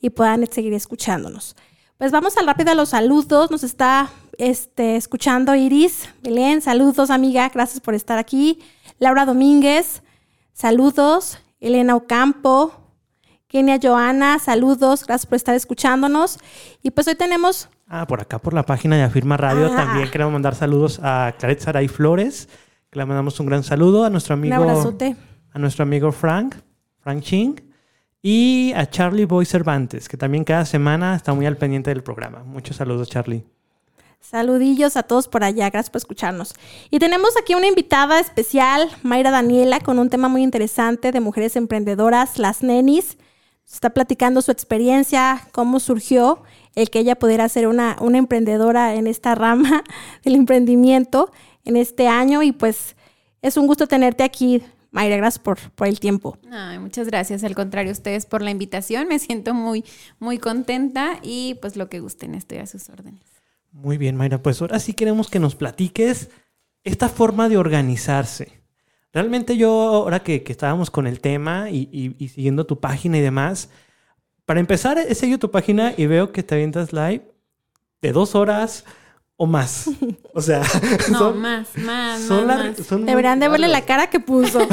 [0.00, 1.56] y puedan seguir escuchándonos.
[1.96, 3.50] Pues vamos al rápido a los saludos.
[3.50, 6.10] Nos está este, escuchando Iris.
[6.22, 7.48] Belén, saludos amiga.
[7.48, 8.58] Gracias por estar aquí.
[8.98, 10.02] Laura Domínguez,
[10.52, 11.38] saludos.
[11.60, 12.85] Elena Ocampo,
[13.48, 16.38] Kenia Joana, saludos, gracias por estar escuchándonos.
[16.82, 17.68] Y pues hoy tenemos...
[17.88, 19.76] Ah, por acá, por la página de Afirma Radio, Ah.
[19.76, 22.48] también queremos mandar saludos a Claret Saray Flores,
[22.90, 25.14] que le mandamos un gran saludo a nuestro Un amigo, abrazote.
[25.52, 26.56] a nuestro amigo Frank,
[27.00, 27.60] Frank Ching,
[28.20, 32.42] y a Charlie Boy Cervantes, que también cada semana está muy al pendiente del programa.
[32.42, 33.44] Muchos saludos, Charlie.
[34.18, 36.52] Saludillos a todos por allá, gracias por escucharnos.
[36.90, 41.54] Y tenemos aquí una invitada especial, Mayra Daniela, con un tema muy interesante de mujeres
[41.54, 43.16] emprendedoras, las nenis.
[43.70, 46.42] Está platicando su experiencia, cómo surgió
[46.74, 49.82] el que ella pudiera ser una, una emprendedora en esta rama
[50.24, 51.32] del emprendimiento
[51.64, 52.42] en este año.
[52.42, 52.96] Y pues
[53.42, 56.38] es un gusto tenerte aquí, Mayra, gracias por, por el tiempo.
[56.50, 57.44] Ay, muchas gracias.
[57.44, 59.08] Al contrario, ustedes por la invitación.
[59.08, 59.84] Me siento muy,
[60.18, 63.22] muy contenta y pues lo que gusten, estoy a sus órdenes.
[63.72, 64.42] Muy bien, Mayra.
[64.42, 66.30] Pues ahora sí queremos que nos platiques
[66.84, 68.52] esta forma de organizarse.
[69.16, 73.16] Realmente yo, ahora que, que estábamos con el tema y, y- y siguiendo tu página
[73.16, 73.70] y demás,
[74.44, 77.22] para empezar, he seguido tu página y veo que te avientas live
[78.02, 78.84] de dos horas
[79.38, 79.88] o más.
[80.34, 80.62] O sea,
[81.10, 82.86] No, son, más, más, son más, lar- más.
[82.86, 83.14] son de
[83.48, 84.68] verle la cara que puso.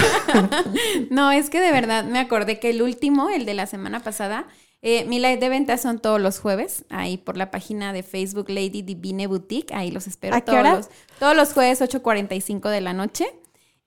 [1.09, 4.47] No, es que de verdad me acordé que el último, el de la semana pasada,
[4.81, 8.49] eh, mi live de ventas son todos los jueves, ahí por la página de Facebook
[8.49, 10.75] Lady Divine Boutique, ahí los espero ¿A qué todos, hora?
[10.75, 13.25] los, todos los jueves 8.45 de la noche.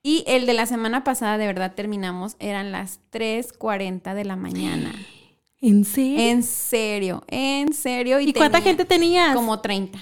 [0.06, 4.94] Y el de la semana pasada, de verdad terminamos, eran las 3.40 de la mañana.
[5.60, 6.20] ¿En serio?
[6.20, 8.20] En serio, en serio.
[8.20, 9.34] ¿Y cuánta gente tenías?
[9.34, 9.98] Como 30.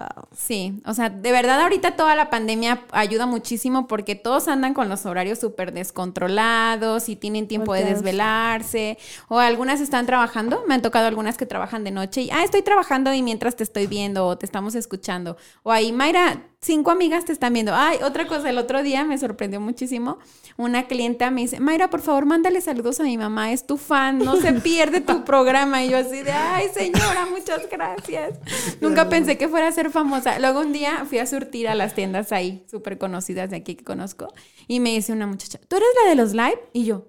[0.00, 0.28] Wow.
[0.34, 4.88] Sí, o sea, de verdad ahorita toda la pandemia ayuda muchísimo porque todos andan con
[4.88, 8.96] los horarios súper descontrolados y tienen tiempo de desvelarse
[9.28, 12.62] o algunas están trabajando, me han tocado algunas que trabajan de noche y, ah, estoy
[12.62, 17.24] trabajando y mientras te estoy viendo o te estamos escuchando o ahí, Mayra, cinco amigas
[17.24, 17.74] te están viendo.
[17.74, 20.18] Ay, otra cosa, el otro día me sorprendió muchísimo,
[20.56, 24.18] una clienta me dice, Mayra, por favor, mándale saludos a mi mamá, es tu fan,
[24.18, 28.38] no se pierde tu programa y yo así de, ay, señora, muchas gracias.
[28.80, 30.38] Nunca pensé que fuera a ser famosa.
[30.38, 33.84] Luego un día fui a surtir a las tiendas ahí, súper conocidas de aquí que
[33.84, 34.32] conozco,
[34.66, 36.60] y me dice una muchacha, ¿tú eres la de los live?
[36.72, 37.06] Y yo,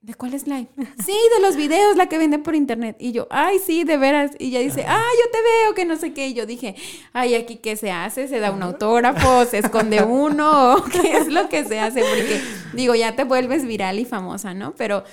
[0.00, 0.68] ¿de cuáles live?
[1.04, 2.96] Sí, de los videos, la que vende por internet.
[2.98, 4.32] Y yo, ay, sí, de veras.
[4.38, 6.28] Y ella dice, ah, yo te veo, que no sé qué.
[6.28, 6.74] Y yo dije,
[7.12, 11.48] ay, aquí qué se hace, se da un autógrafo, se esconde uno, qué es lo
[11.48, 12.40] que se hace, porque
[12.74, 14.74] digo, ya te vuelves viral y famosa, ¿no?
[14.76, 15.04] Pero,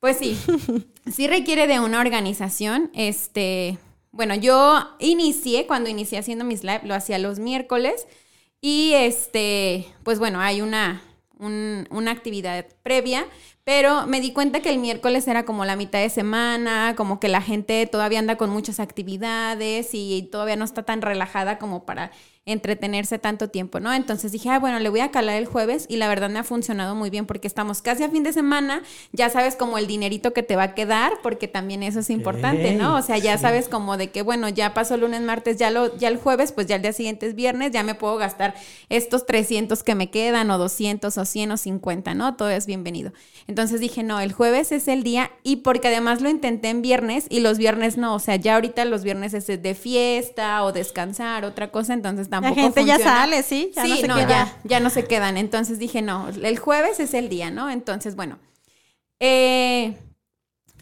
[0.00, 0.38] pues sí,
[1.12, 3.78] sí requiere de una organización, este...
[4.14, 8.06] Bueno, yo inicié, cuando inicié haciendo mis live, lo hacía los miércoles.
[8.60, 11.02] Y este, pues bueno, hay una,
[11.38, 13.26] un- una actividad previa,
[13.64, 17.28] pero me di cuenta que el miércoles era como la mitad de semana, como que
[17.28, 22.10] la gente todavía anda con muchas actividades y todavía no está tan relajada como para
[22.46, 23.92] entretenerse tanto tiempo, ¿no?
[23.92, 26.44] Entonces dije, ah, bueno, le voy a calar el jueves y la verdad me ha
[26.44, 30.34] funcionado muy bien porque estamos casi a fin de semana, ya sabes como el dinerito
[30.34, 32.96] que te va a quedar, porque también eso es importante, ¿no?
[32.96, 33.42] O sea, ya sí.
[33.42, 36.66] sabes como de que, bueno, ya pasó lunes, martes, ya, lo, ya el jueves, pues
[36.66, 38.54] ya el día siguiente es viernes, ya me puedo gastar
[38.90, 42.36] estos 300 que me quedan, o 200, o 100, o 50, ¿no?
[42.36, 43.12] Todo es bienvenido.
[43.46, 47.24] Entonces dije, no, el jueves es el día, y porque además lo intenté en viernes,
[47.30, 51.46] y los viernes no, o sea, ya ahorita los viernes es de fiesta, o descansar,
[51.46, 53.70] otra cosa, entonces La tampoco gente ya sale, ¿sí?
[53.74, 54.28] Ya sí, no se no, queda.
[54.28, 55.36] ya, ya no se quedan.
[55.36, 57.70] Entonces dije, no, el jueves es el día, ¿no?
[57.70, 58.38] Entonces, bueno.
[59.20, 59.96] Eh,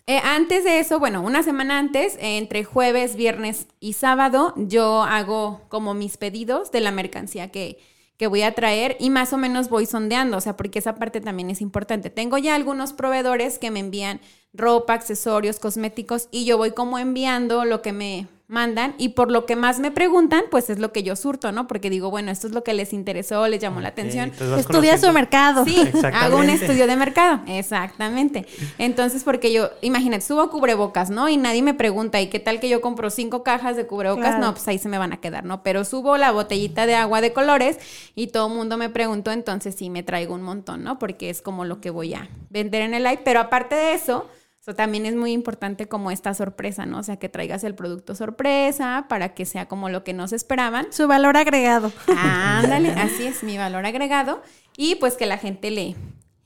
[0.07, 5.03] eh, antes de eso, bueno, una semana antes, eh, entre jueves, viernes y sábado, yo
[5.03, 7.79] hago como mis pedidos de la mercancía que,
[8.17, 11.21] que voy a traer y más o menos voy sondeando, o sea, porque esa parte
[11.21, 12.11] también es importante.
[12.11, 14.21] Tengo ya algunos proveedores que me envían
[14.53, 19.47] ropa, accesorios, cosméticos y yo voy como enviando lo que me mandan y por lo
[19.47, 21.67] que más me preguntan, pues es lo que yo surto, ¿no?
[21.67, 24.31] Porque digo, bueno, esto es lo que les interesó, les llamó la atención.
[24.59, 25.65] Estudia su mercado.
[25.65, 27.41] Sí, hago un estudio de mercado.
[27.47, 28.47] Exactamente.
[28.79, 31.29] Entonces, porque yo, imagínate, subo cubrebocas, ¿no?
[31.29, 34.37] Y nadie me pregunta, ¿y qué tal que yo compro cinco cajas de cubrebocas?
[34.37, 34.47] Claro.
[34.47, 35.63] No, pues ahí se me van a quedar, ¿no?
[35.63, 37.79] Pero subo la botellita de agua de colores
[38.15, 40.99] y todo el mundo me preguntó, entonces sí me traigo un montón, ¿no?
[40.99, 43.21] Porque es como lo que voy a vender en el live.
[43.25, 44.29] Pero aparte de eso,
[44.63, 47.01] o sea, también es muy importante como esta sorpresa, ¿no?
[47.01, 50.87] O sea, que traigas el producto sorpresa para que sea como lo que nos esperaban.
[50.93, 51.91] Su valor agregado.
[52.17, 54.41] Ándale, así es mi valor agregado
[54.77, 55.97] y pues que la gente le,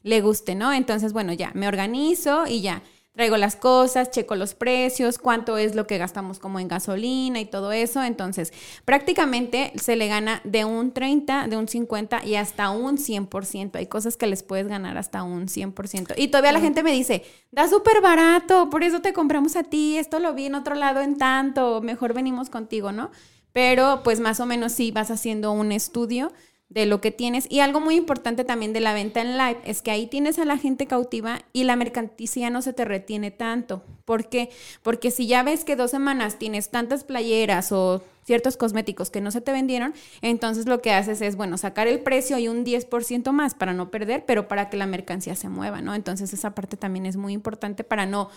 [0.02, 0.72] le guste, ¿no?
[0.72, 2.83] Entonces, bueno, ya me organizo y ya.
[3.16, 7.46] Traigo las cosas, checo los precios, cuánto es lo que gastamos como en gasolina y
[7.46, 8.02] todo eso.
[8.02, 8.52] Entonces,
[8.85, 13.76] prácticamente se le gana de un 30, de un 50 y hasta un 100%.
[13.76, 16.12] Hay cosas que les puedes ganar hasta un 100%.
[16.18, 19.96] Y todavía la gente me dice, da súper barato, por eso te compramos a ti,
[19.96, 23.11] esto lo vi en otro lado en tanto, mejor venimos contigo, ¿no?
[23.55, 26.33] Pero pues más o menos sí vas haciendo un estudio
[26.68, 27.46] de lo que tienes.
[27.50, 30.44] Y algo muy importante también de la venta en live es que ahí tienes a
[30.44, 33.85] la gente cautiva y la mercancía no se te retiene tanto.
[34.05, 34.50] ¿Por qué?
[34.83, 39.31] Porque si ya ves que dos semanas tienes tantas playeras o ciertos cosméticos que no
[39.31, 43.31] se te vendieron, entonces lo que haces es, bueno, sacar el precio y un 10%
[43.31, 45.94] más para no perder, pero para que la mercancía se mueva, ¿no?
[45.94, 48.29] Entonces esa parte también es muy importante para no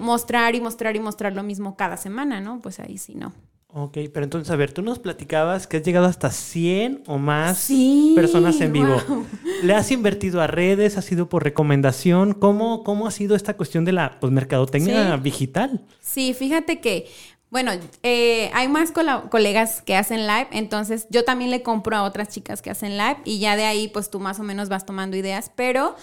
[0.00, 2.60] mostrar y mostrar y mostrar lo mismo cada semana, ¿no?
[2.60, 3.32] Pues ahí sí no.
[3.74, 7.56] Ok, pero entonces, a ver, tú nos platicabas que has llegado hasta 100 o más
[7.58, 9.00] Sí, personas en vivo.
[9.08, 9.26] wow.
[9.62, 10.98] ¿Le has invertido a redes?
[10.98, 12.34] ¿Ha sido por recomendación?
[12.34, 15.22] ¿Cómo, cómo ha sido esta cuestión de la pues, mercadotecnia Sí.
[15.22, 15.86] digital?
[16.00, 17.06] Sí, fíjate que,
[17.48, 22.28] bueno, eh, hay más colegas que hacen live, entonces yo también le compro a otras
[22.28, 25.16] chicas que hacen live y ya de ahí pues tú más o menos vas tomando
[25.16, 25.96] ideas, pero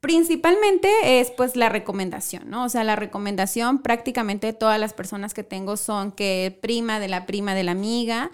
[0.00, 0.88] principalmente
[1.20, 2.64] es pues la recomendación, ¿no?
[2.64, 7.26] O sea, la recomendación prácticamente todas las personas que tengo son que prima de la
[7.26, 8.30] prima de la amiga.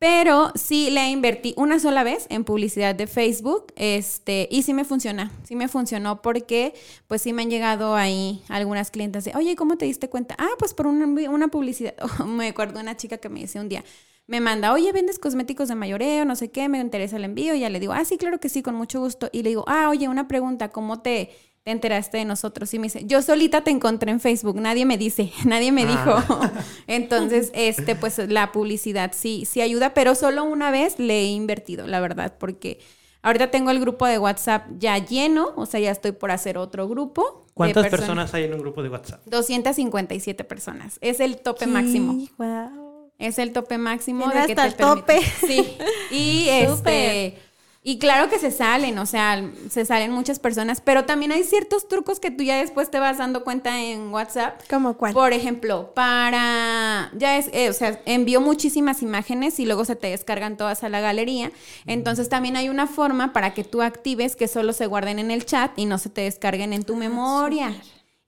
[0.00, 4.84] Pero sí le invertí una sola vez en publicidad de Facebook, este, y sí me
[4.84, 6.72] funciona, sí me funcionó porque
[7.08, 10.36] pues sí me han llegado ahí algunas clientes de, oye, ¿cómo te diste cuenta?
[10.38, 11.94] Ah, pues por una, una publicidad.
[12.26, 13.84] me acuerdo una chica que me dice un día,
[14.28, 17.60] me manda, oye, vendes cosméticos de mayoreo, no sé qué, me interesa el envío, y
[17.60, 19.28] ya le digo, ah, sí, claro que sí, con mucho gusto.
[19.32, 21.30] Y le digo, ah, oye, una pregunta, ¿cómo te,
[21.64, 22.72] te enteraste de nosotros?
[22.74, 26.14] Y me dice, yo solita te encontré en Facebook, nadie me dice, nadie me dijo.
[26.86, 31.86] Entonces, este, pues la publicidad sí, sí ayuda, pero solo una vez le he invertido,
[31.86, 32.80] la verdad, porque
[33.22, 36.86] ahorita tengo el grupo de WhatsApp ya lleno, o sea, ya estoy por hacer otro
[36.86, 37.46] grupo.
[37.54, 39.22] ¿Cuántas person- personas hay en un grupo de WhatsApp?
[39.26, 40.98] 257 personas.
[41.00, 42.12] Es el tope máximo.
[43.18, 45.20] Es el tope máximo de que hasta te el tope.
[45.46, 45.76] Sí.
[46.10, 47.38] Y este
[47.88, 51.88] y claro que se salen, o sea, se salen muchas personas, pero también hay ciertos
[51.88, 54.60] trucos que tú ya después te vas dando cuenta en WhatsApp.
[54.68, 55.14] ¿Cómo cuál?
[55.14, 60.08] Por ejemplo, para ya es, eh, o sea, envío muchísimas imágenes y luego se te
[60.08, 61.50] descargan todas a la galería.
[61.86, 65.46] Entonces también hay una forma para que tú actives que solo se guarden en el
[65.46, 67.74] chat y no se te descarguen en tu Ah, memoria.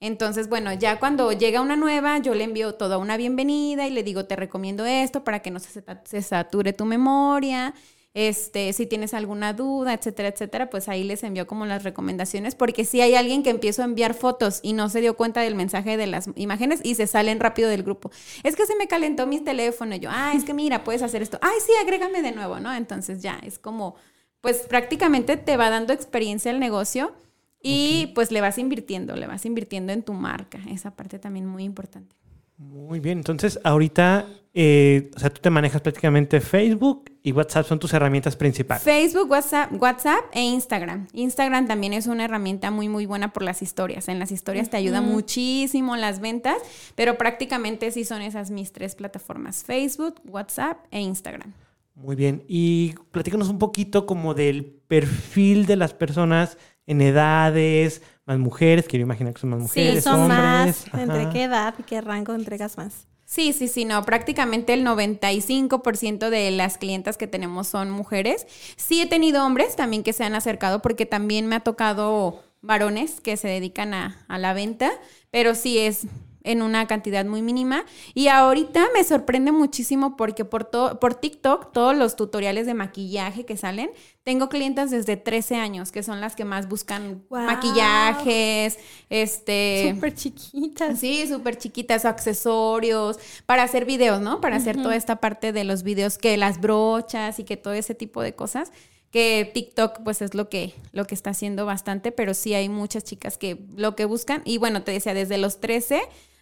[0.00, 4.02] Entonces, bueno, ya cuando llega una nueva, yo le envío toda una bienvenida y le
[4.02, 7.74] digo, te recomiendo esto para que no se, se sature tu memoria.
[8.12, 12.84] Este, si tienes alguna duda, etcétera, etcétera, pues ahí les envío como las recomendaciones, porque
[12.84, 15.96] si hay alguien que empiezo a enviar fotos y no se dio cuenta del mensaje
[15.96, 18.10] de las imágenes y se salen rápido del grupo.
[18.42, 21.22] Es que se me calentó mi teléfono, y yo, ah, es que mira, puedes hacer
[21.22, 21.38] esto.
[21.40, 22.74] Ay, sí, agrégame de nuevo, ¿no?
[22.74, 23.94] Entonces ya, es como,
[24.40, 27.14] pues prácticamente te va dando experiencia el negocio
[27.62, 30.60] y pues le vas invirtiendo, le vas invirtiendo en tu marca.
[30.70, 32.16] Esa parte también muy importante.
[32.60, 37.78] Muy bien, entonces ahorita, eh, o sea, tú te manejas prácticamente Facebook y WhatsApp son
[37.78, 38.82] tus herramientas principales.
[38.82, 41.08] Facebook, WhatsApp, WhatsApp e Instagram.
[41.14, 44.08] Instagram también es una herramienta muy, muy buena por las historias.
[44.08, 46.58] En las historias te ayuda muchísimo las ventas,
[46.96, 51.54] pero prácticamente sí son esas mis tres plataformas, Facebook, WhatsApp e Instagram.
[51.94, 56.56] Muy bien, y platícanos un poquito como del perfil de las personas
[56.90, 60.38] en edades, más mujeres, quiero imaginar que son más mujeres, sí, son hombres.
[60.40, 60.86] más.
[60.88, 61.02] ajá.
[61.02, 63.06] ¿Entre qué edad y qué rango entregas más?
[63.24, 68.44] Sí, sí, sí, no, prácticamente el 95% de las clientas que tenemos son mujeres.
[68.76, 73.20] Sí he tenido hombres también que se han acercado porque también me ha tocado varones
[73.20, 74.90] que se dedican a, a la venta,
[75.30, 76.08] pero sí es
[76.42, 77.84] en una cantidad muy mínima.
[78.14, 83.44] Y ahorita me sorprende muchísimo porque por, to- por TikTok, todos los tutoriales de maquillaje
[83.44, 83.90] que salen,
[84.22, 89.92] tengo clientas desde 13 años, que son las que más buscan maquillajes, este...
[89.94, 90.98] Súper chiquitas.
[91.00, 94.40] Sí, súper chiquitas, accesorios, para hacer videos, ¿no?
[94.40, 97.94] Para hacer toda esta parte de los videos, que las brochas y que todo ese
[97.94, 98.72] tipo de cosas.
[99.10, 103.02] Que TikTok, pues es lo que, lo que está haciendo bastante, pero sí hay muchas
[103.02, 104.42] chicas que lo que buscan.
[104.44, 106.00] Y bueno, te decía, desde los 13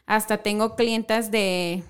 [0.09, 1.85] hasta tengo clientas de.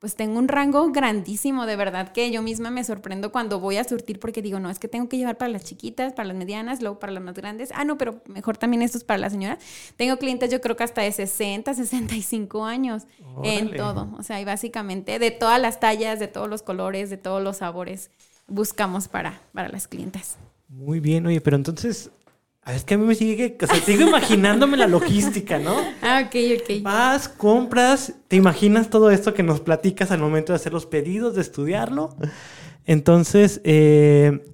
[0.00, 3.84] Pues tengo un rango grandísimo, de verdad, que yo misma me sorprendo cuando voy a
[3.84, 6.80] surtir porque digo, no, es que tengo que llevar para las chiquitas, para las medianas,
[6.80, 7.70] luego para las más grandes.
[7.74, 9.58] Ah, no, pero mejor también esto es para las señoras.
[9.96, 13.06] Tengo clientes yo creo que hasta de 60, 65 años
[13.42, 14.08] en todo.
[14.18, 17.56] O sea, y básicamente de todas las tallas, de todos los colores, de todos los
[17.56, 18.10] sabores,
[18.46, 20.38] buscamos para, para las clientas.
[20.68, 22.10] Muy bien, oye, pero entonces,
[22.62, 25.76] a ver, es que a mí me sigue, o sea, sigo imaginándome la logística, ¿no?
[26.02, 26.82] Ah, ok, ok.
[26.82, 31.34] Vas, compras, te imaginas todo esto que nos platicas al momento de hacer los pedidos,
[31.34, 32.16] de estudiarlo.
[32.84, 34.44] Entonces, eh,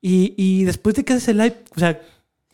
[0.00, 2.00] y, y después de que haces el live, o sea,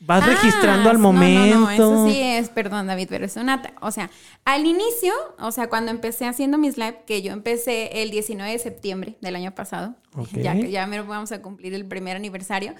[0.00, 1.54] vas Ah, registrando al momento.
[1.54, 4.10] No, no, eso sí es, perdón David, pero es una, o sea,
[4.44, 8.58] al inicio, o sea, cuando empecé haciendo mis live, que yo empecé el 19 de
[8.58, 10.28] septiembre del año pasado, Ok.
[10.34, 12.74] ya que ya me vamos a cumplir el primer aniversario,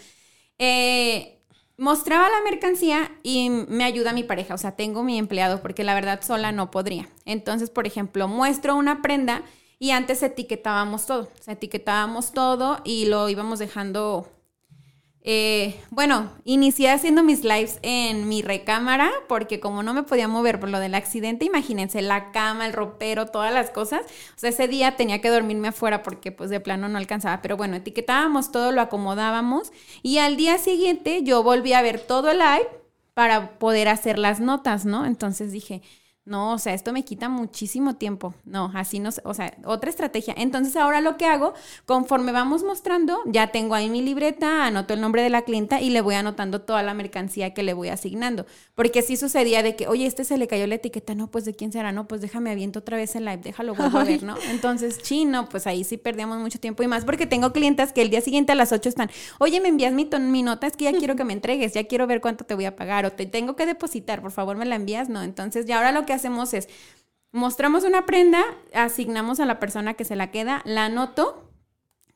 [0.59, 1.38] eh,
[1.79, 5.95] mostraba la mercancía y me ayuda mi pareja, o sea, tengo mi empleado porque la
[5.95, 7.09] verdad sola no podría.
[7.25, 9.43] Entonces, por ejemplo, muestro una prenda
[9.79, 14.29] y antes etiquetábamos todo, o sea, etiquetábamos todo y lo íbamos dejando
[15.23, 20.61] eh, bueno, inicié haciendo mis lives en mi recámara porque como no me podía mover
[20.61, 24.03] por lo del accidente, imagínense, la cama, el ropero, todas las cosas.
[24.37, 27.43] O sea, ese día tenía que dormirme afuera porque pues de plano no alcanzaba.
[27.43, 32.31] Pero bueno, etiquetábamos todo, lo acomodábamos y al día siguiente yo volví a ver todo
[32.31, 32.69] el live
[33.15, 35.05] para poder hacer las notas, ¿no?
[35.05, 35.83] Entonces dije,
[36.29, 38.35] no, o sea, esto me quita muchísimo tiempo.
[38.45, 40.35] No, así no, sé, o sea, otra estrategia.
[40.37, 41.55] Entonces ahora lo que hago,
[41.87, 45.91] conforme vamos mostrando, ya tengo ahí mi libreta, anoto el nombre de la clienta y
[45.91, 48.47] le voy anotando toda la mercancía que le voy asignando.
[48.75, 51.55] Porque sí sucedía de que, oye, este se le cayó la etiqueta, no, pues de
[51.55, 54.35] quién será, no, pues déjame aviento otra vez el live, déjalo vuelvo a ver, ¿no?
[54.51, 58.11] Entonces, chino, pues ahí sí perdíamos mucho tiempo y más porque tengo clientas que el
[58.11, 60.85] día siguiente a las 8 están, oye, me envías mi, ton- mi nota, es que
[60.85, 63.25] ya quiero que me entregues, ya quiero ver cuánto te voy a pagar o te
[63.27, 65.23] tengo que depositar, por favor me la envías, no.
[65.23, 66.69] Entonces, ya ahora lo que hacemos es,
[67.33, 68.45] mostramos una prenda,
[68.75, 71.51] asignamos a la persona que se la queda, la anoto,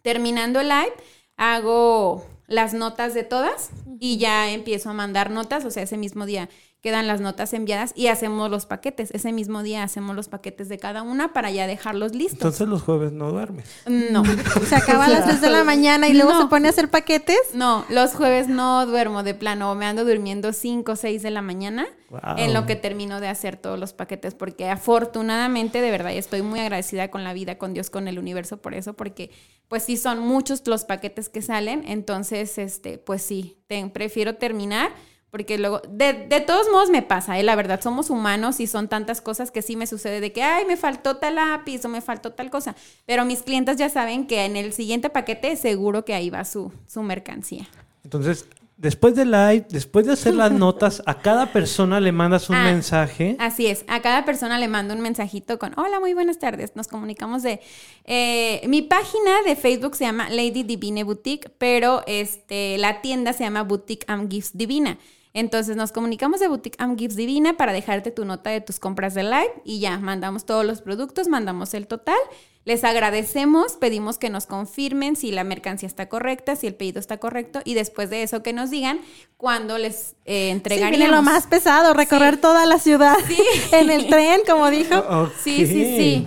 [0.03, 0.93] terminando el live,
[1.37, 6.27] hago las notas de todas y ya empiezo a mandar notas, o sea, ese mismo
[6.27, 6.49] día
[6.83, 9.11] quedan las notas enviadas y hacemos los paquetes.
[9.13, 12.35] Ese mismo día hacemos los paquetes de cada una para ya dejarlos listos.
[12.41, 13.67] Entonces los jueves no duermes.
[13.87, 14.25] no.
[14.69, 16.43] Se acaba a las 3 de la mañana y luego No.
[16.43, 17.39] se pone a hacer paquetes.
[17.55, 21.31] No, los jueves no duermo de plano, o me ando durmiendo 5 o 6 de
[21.31, 22.37] la mañana Wow.
[22.37, 26.61] en lo que termino de hacer todos los paquetes, porque afortunadamente, de verdad, estoy muy
[26.61, 29.31] agradecida con la vida, con Dios, con el universo por eso, porque
[29.69, 34.91] pues sí son muchos los paquetes que salen, entonces, este, pues sí, te- prefiero terminar.
[35.33, 37.43] Porque luego, de, de todos modos me pasa, ¿eh?
[37.43, 40.67] la verdad, somos humanos y son tantas cosas que sí me sucede de que, ay,
[40.67, 42.77] me faltó tal lápiz o me faltó tal cosa.
[43.07, 46.71] Pero mis clientes ya saben que en el siguiente paquete seguro que ahí va su,
[46.87, 47.67] su mercancía.
[48.05, 52.57] Entonces, después del live, después de hacer las notas, a cada persona le mandas un
[52.57, 53.35] Ah, mensaje.
[53.39, 56.89] Así es, a cada persona le mando un mensajito con, hola, muy buenas tardes, nos
[56.89, 57.59] comunicamos de...
[58.05, 63.45] eh, mi página de Facebook se llama Lady Divine Boutique, pero este, la tienda se
[63.45, 64.99] llama Boutique and Gifts Divina.
[65.35, 69.15] Entonces nos comunicamos de Boutique and Gifts Divina para dejarte tu nota de tus compras
[69.15, 72.19] de live y ya, mandamos todos los productos, mandamos el total.
[72.65, 77.17] Les agradecemos, pedimos que nos confirmen si la mercancía está correcta, si el pedido está
[77.19, 79.01] correcto y después de eso que nos digan
[79.37, 80.99] cuándo les eh, Sí, entregaríamos.
[80.99, 82.41] viene lo más pesado, recorrer Sí.
[82.41, 83.17] toda la ciudad
[83.73, 85.31] en el tren, como dijo.
[85.43, 86.27] Sí, sí, sí.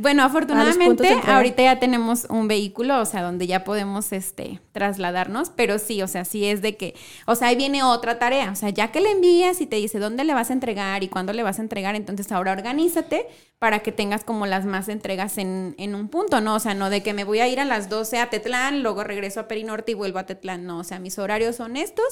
[0.00, 5.78] Bueno, afortunadamente ahorita ya tenemos un vehículo, o sea, donde ya podemos este trasladarnos, pero
[5.78, 6.94] sí, o sea, sí es de que,
[7.26, 9.98] o sea, ahí viene otra tarea, o sea, ya que le envías y te dice
[9.98, 13.26] dónde le vas a entregar y cuándo le vas a entregar, entonces ahora organízate
[13.58, 16.54] para que tengas como las más entregas en, en un punto, ¿no?
[16.54, 19.04] O sea, no de que me voy a ir a las 12 a Tetlán, luego
[19.04, 22.06] regreso a Perinorte y vuelvo a Tetlán, no, o sea, mis horarios son estos,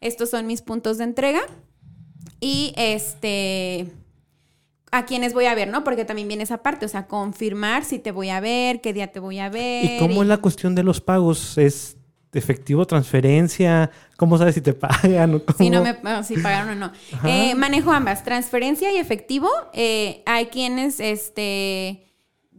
[0.00, 1.40] estos son mis puntos de entrega
[2.38, 3.90] y este
[4.92, 5.82] a quiénes voy a ver, ¿no?
[5.84, 9.08] Porque también viene esa parte, o sea, confirmar si te voy a ver, qué día
[9.10, 9.84] te voy a ver.
[9.86, 11.56] ¿Y cómo es la cuestión de los pagos?
[11.58, 11.96] ¿Es
[12.34, 13.90] efectivo, transferencia?
[14.16, 15.34] ¿Cómo sabes si te pagan?
[15.34, 15.92] o Si no cómo?
[15.92, 16.92] me bueno, si pagaron o no.
[17.24, 19.48] Eh, manejo ambas, transferencia y efectivo.
[19.72, 22.11] Eh, hay quienes, este,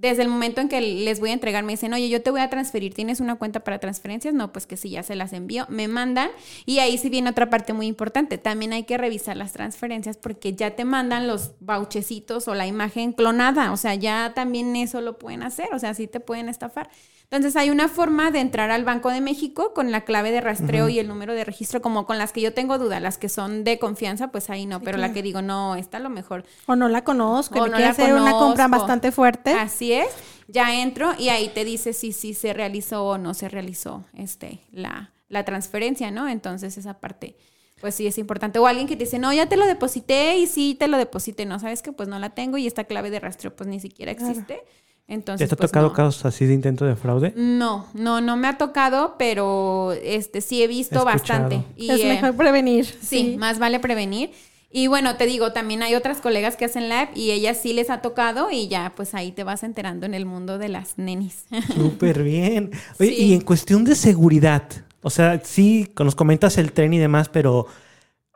[0.04, 2.42] desde el momento en que les voy a entregar, me dicen, oye, yo te voy
[2.42, 4.34] a transferir, ¿tienes una cuenta para transferencias?
[4.34, 6.30] No, pues que sí, ya se las envío, me mandan.
[6.66, 8.38] Y ahí sí viene otra parte muy importante.
[8.38, 13.14] También hay que revisar las transferencias porque ya te mandan los bauchecitos o la imagen
[13.14, 13.72] clonada.
[13.72, 15.74] O sea, ya también eso lo pueden hacer.
[15.74, 16.90] O sea, sí te pueden estafar.
[17.24, 20.88] Entonces hay una forma de entrar al Banco de México con la clave de rastreo
[20.90, 23.64] y el número de registro, como con las que yo tengo duda, las que son
[23.64, 26.46] de confianza, pues ahí no, pero la que digo, no, esta a lo mejor.
[26.68, 29.52] O no la conozco, O no la hacer una compra bastante fuerte.
[29.54, 30.10] Así es,
[30.48, 34.62] ya entro y ahí te dice si sí se realizó o no se realizó este,
[34.72, 36.28] la, la transferencia, ¿no?
[36.28, 37.36] Entonces esa parte,
[37.82, 38.60] pues sí es importante.
[38.60, 41.46] O alguien que te dice, no, ya te lo deposité y sí te lo deposité,
[41.46, 44.12] no, sabes que pues no la tengo y esta clave de rastreo pues ni siquiera
[44.12, 44.62] existe.
[45.08, 45.94] Entonces, ¿Ya te ha pues, tocado no.
[45.94, 47.34] casos así de intento de fraude?
[47.36, 51.64] No, no, no me ha tocado, pero este sí he visto He bastante.
[51.76, 52.86] Y, es eh, mejor prevenir.
[53.02, 54.32] sí, más vale prevenir.
[54.76, 57.92] Y bueno, te digo, también hay otras colegas que hacen live y ellas sí les
[57.92, 61.46] ha tocado y ya pues ahí te vas enterando en el mundo de las nenis.
[61.76, 62.72] Súper bien.
[63.00, 63.24] Oye, Sí.
[63.26, 64.64] y en cuestión de seguridad,
[65.04, 67.68] o sea, sí, nos comentas el tren y demás, pero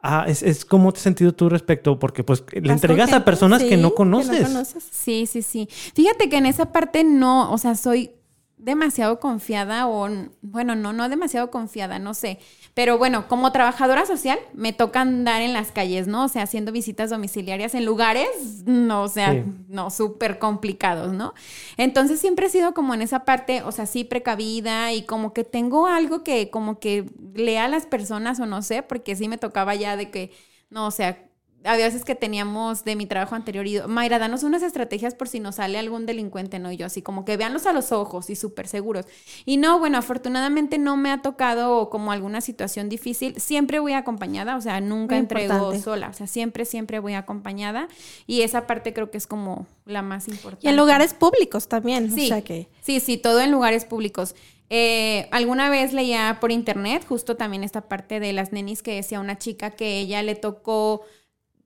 [0.08, 3.14] ah, es, es cómo te has sentido tú respecto, porque pues le ¿Vas con entregas
[3.14, 4.47] a personas Sí, que no conoces.
[4.47, 4.84] conoces.
[4.91, 5.68] Sí, sí, sí.
[5.93, 8.12] Fíjate que en esa parte no, o sea, soy
[8.58, 10.10] demasiado confiada o,
[10.41, 12.39] bueno, no, no demasiado confiada, no sé.
[12.78, 16.25] Pero bueno, como trabajadora social me toca andar en las calles, ¿no?
[16.25, 18.28] O sea, haciendo visitas domiciliarias en lugares,
[18.67, 19.43] no, o sea, Sí.
[19.67, 21.34] no, súper complicados, ¿no?
[21.78, 25.43] Entonces siempre he sido como en esa parte, o sea, sí precavida y como que
[25.43, 29.39] tengo algo que como que lea a las personas o no sé, porque sí me
[29.39, 30.30] tocaba ya de que,
[30.69, 31.26] no, o sea,
[31.64, 35.39] había veces que teníamos de mi trabajo anterior y Mayra, danos unas estrategias por si
[35.39, 36.72] nos sale algún delincuente, ¿no?
[36.72, 39.05] Y yo así como que véanlos a los ojos y súper seguros.
[39.45, 43.39] Y no, bueno, afortunadamente no me ha tocado como alguna situación difícil.
[43.39, 45.84] Siempre voy acompañada, o sea, nunca Muy entrego importante.
[45.84, 47.88] sola, o sea, siempre, siempre voy acompañada.
[48.28, 50.66] Y esa parte creo que es como la más importante.
[50.66, 52.12] Y en lugares públicos también.
[52.12, 52.70] Sí, O sea que.
[52.82, 54.36] sí, sí, todo en lugares públicos.
[54.70, 59.20] Eh, alguna vez leía por internet justo también esta parte de las nenis que decía
[59.22, 61.03] una chica que ella le tocó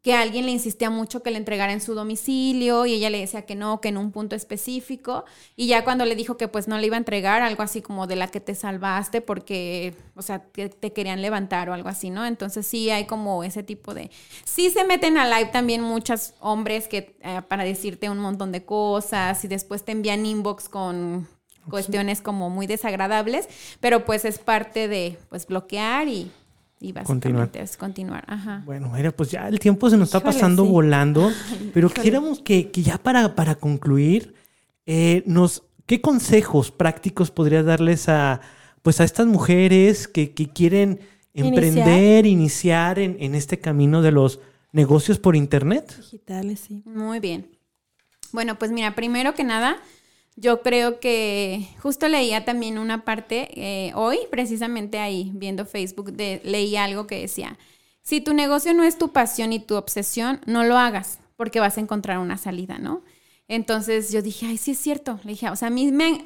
[0.02, 3.44] que alguien le insistía mucho que le entregara en su domicilio y ella le decía
[3.44, 5.26] que no, que en un punto específico
[5.56, 8.08] y ya cuando le dijo que pues no le iba a entregar algo así como
[8.08, 12.10] de la que te salvaste porque, o sea, que te querían levantar o algo así,
[12.10, 12.26] ¿no?
[12.26, 14.10] Entonces sí hay como ese tipo de...
[14.44, 18.66] Sí se meten a live también muchos hombres que eh, para decirte un montón de
[18.66, 21.28] cosas y después te envían inbox con
[21.70, 23.48] cuestiones como muy desagradables,
[23.80, 26.32] pero pues es parte de pues bloquear y,
[26.82, 27.50] y básicamente Continuar.
[27.54, 28.24] es continuar.
[28.28, 28.64] Ajá.
[28.66, 30.70] Bueno, Mayra, pues ya el tiempo se nos está Híjole, pasando sí.
[30.70, 31.32] volando,
[31.74, 34.34] pero quisiéramos que, que ya para, para concluir,
[34.88, 38.42] eh, nos, ¿qué consejos prácticos podrías darles a,
[38.82, 41.00] pues a estas mujeres que, que quieren
[41.34, 44.40] emprender, iniciar, en, en este camino de los
[44.72, 45.96] negocios por internet?
[45.98, 46.82] Digitales, sí.
[46.86, 47.48] Muy bien.
[48.32, 49.78] Bueno, pues mira, primero que nada,
[50.42, 56.42] yo creo que justo leía también una parte eh, hoy, precisamente ahí, viendo Facebook, de,
[56.44, 57.60] leí algo que decía,
[58.02, 61.78] si tu negocio no es tu pasión y tu obsesión, no lo hagas, porque vas
[61.78, 63.04] a encontrar una salida, ¿no?
[63.48, 65.20] Entonces yo dije, ay, sí es cierto.
[65.24, 66.24] Le dije, o sea, a mí me,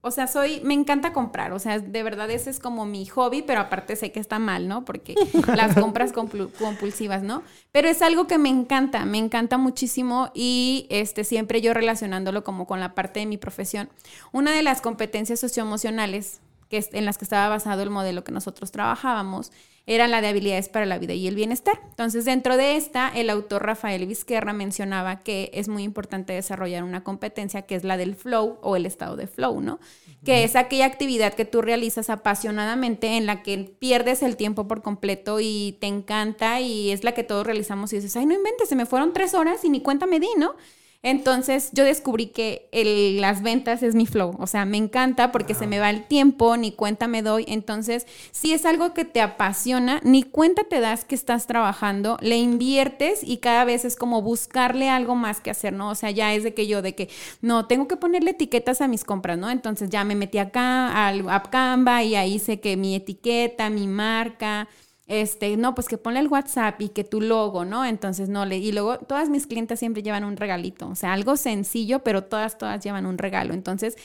[0.00, 3.42] o, sea, soy, me encanta comprar, o sea, de verdad ese es como mi hobby,
[3.42, 4.84] pero aparte sé que está mal, ¿no?
[4.84, 5.14] Porque
[5.56, 7.42] las compras compulsivas, ¿no?
[7.72, 12.66] Pero es algo que me encanta, me encanta muchísimo y este siempre yo relacionándolo como
[12.66, 13.88] con la parte de mi profesión.
[14.32, 18.32] Una de las competencias socioemocionales que es- en las que estaba basado el modelo que
[18.32, 19.52] nosotros trabajábamos
[19.88, 21.80] era la de habilidades para la vida y el bienestar.
[21.88, 27.02] Entonces, dentro de esta, el autor Rafael Vizquerra mencionaba que es muy importante desarrollar una
[27.02, 29.80] competencia que es la del flow o el estado de flow, ¿no?
[30.26, 34.82] Que es aquella actividad que tú realizas apasionadamente en la que pierdes el tiempo por
[34.82, 38.68] completo y te encanta y es la que todos realizamos y dices, ay, no inventes,
[38.68, 40.54] se me fueron tres horas y ni cuenta me di, ¿no?
[41.02, 45.54] Entonces yo descubrí que el- las ventas es mi flow, o sea, me encanta porque
[45.54, 49.20] se me va el tiempo, ni cuenta me doy, entonces si es algo que te
[49.20, 54.22] apasiona, ni cuenta te das que estás trabajando, le inviertes y cada vez es como
[54.22, 55.90] buscarle algo más que hacer, ¿no?
[55.90, 57.08] O sea, ya es de que yo, de que
[57.42, 59.50] no, tengo que ponerle etiquetas a mis compras, ¿no?
[59.50, 63.86] Entonces ya me metí acá al, a Canva y ahí sé que mi etiqueta, mi
[63.86, 64.68] marca,
[65.08, 67.84] este, no, pues que ponle el WhatsApp y que tu logo, ¿no?
[67.84, 71.36] Entonces, no, le, y luego todas mis clientes siempre llevan un regalito, o sea, algo
[71.36, 73.54] sencillo, pero todas, todas llevan un regalo.
[73.54, 73.96] Entonces,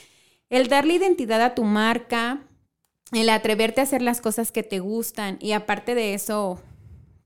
[0.48, 2.40] el darle identidad a tu marca,
[3.12, 6.60] el atreverte a hacer las cosas que te gustan y aparte de eso,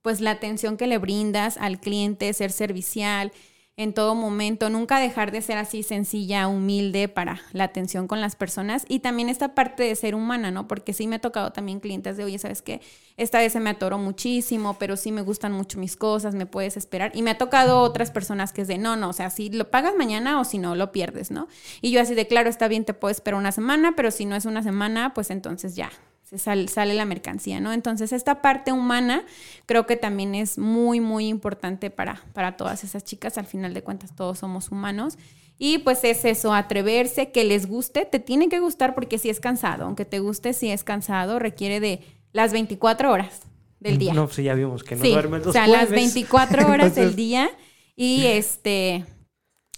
[0.02, 3.32] pues la atención que le brindas al cliente, ser servicial
[3.78, 8.34] en todo momento, nunca dejar de ser así sencilla, humilde para la atención con las
[8.34, 10.66] personas y también esta parte de ser humana, ¿no?
[10.66, 12.80] Porque sí me ha tocado también clientes de, oye, ¿sabes qué?
[13.16, 16.76] Esta vez se me atoró muchísimo, pero sí me gustan mucho mis cosas, me puedes
[16.76, 17.12] esperar.
[17.14, 19.70] Y me ha tocado otras personas que es de, no, no, o sea, si lo
[19.70, 21.46] pagas mañana o si no, lo pierdes, ¿no?
[21.80, 24.34] Y yo así de, claro, está bien, te puedo esperar una semana, pero si no
[24.34, 25.92] es una semana, pues entonces ya,
[26.28, 27.72] se sal- sale la mercancía, ¿no?
[27.72, 29.24] Entonces, esta parte humana
[29.66, 33.38] creo que también es muy, muy importante para, para todas esas chicas.
[33.38, 35.16] Al final de cuentas, todos somos humanos.
[35.58, 39.40] Y pues es eso, atreverse, que les guste, te tiene que gustar porque si es
[39.40, 42.00] cansado, aunque te guste, si es cansado, requiere de
[42.32, 43.40] las 24 horas
[43.80, 44.12] del día.
[44.12, 45.96] No, pues ya vimos que no sí, duermes o los sea, las jueves.
[46.14, 47.48] 24 horas del día
[47.96, 49.04] y este,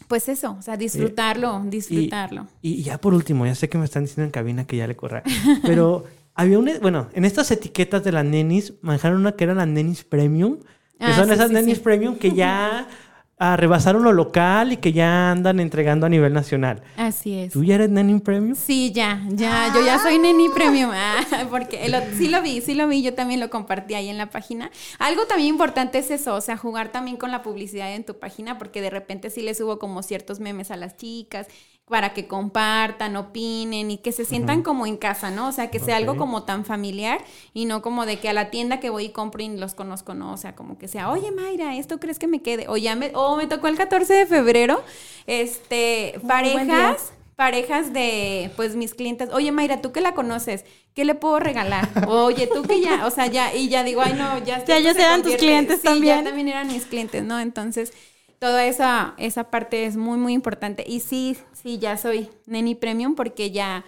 [0.09, 2.47] pues eso, o sea, disfrutarlo, disfrutarlo.
[2.61, 4.87] Y, y ya por último, ya sé que me están diciendo en cabina que ya
[4.87, 5.23] le corra,
[5.63, 6.05] pero
[6.35, 10.05] había un, bueno, en estas etiquetas de las nenis manejaron una que eran las nenis
[10.05, 10.59] premium,
[11.05, 11.83] que Ah, son sí, esas sí, nenis sí.
[11.83, 12.89] premium que ya
[13.39, 16.83] ah, rebasaron lo local y que ya andan entregando a nivel nacional.
[16.97, 17.53] Así es.
[17.53, 18.55] ¿Tú ya eres neni premium?
[18.55, 21.79] Sí, ya, ya, yo ya soy neni premium, ah, porque
[22.19, 24.71] sí lo vi, sí lo vi, yo también lo compartí ahí en la página.
[24.99, 28.59] Algo también importante es eso, o sea, jugar también con la publicidad en tu página,
[28.59, 31.47] porque de repente sí les subo como ciertos memes a las chicas
[31.91, 35.49] para que compartan, opinen y que se sientan como en casa, ¿no?
[35.49, 37.23] O sea, que sea algo como tan familiar
[37.53, 40.15] y no como de que a la tienda que voy y compro y los conozco,
[40.15, 40.33] ¿no?
[40.33, 42.67] O sea, como que sea, oye Mayra, ¿esto crees que me quede?
[42.69, 44.83] O ya me, o me tocó el 14 de febrero,
[45.27, 51.15] este, parejas parejas de, pues, mis clientes, oye, Mayra, tú que la conoces, ¿qué le
[51.15, 51.89] puedo regalar?
[52.07, 54.63] Oye, tú que ya, o sea, ya, y ya digo, ay, no, ya.
[54.63, 56.19] Ya ellos se eran tus clientes sí, también.
[56.19, 57.41] Ya también eran mis clientes, ¿no?
[57.41, 57.95] Entonces,
[58.41, 60.83] toda esa, esa parte es muy, muy importante.
[60.85, 63.85] Y sí, sí, ya soy Neni Premium porque ya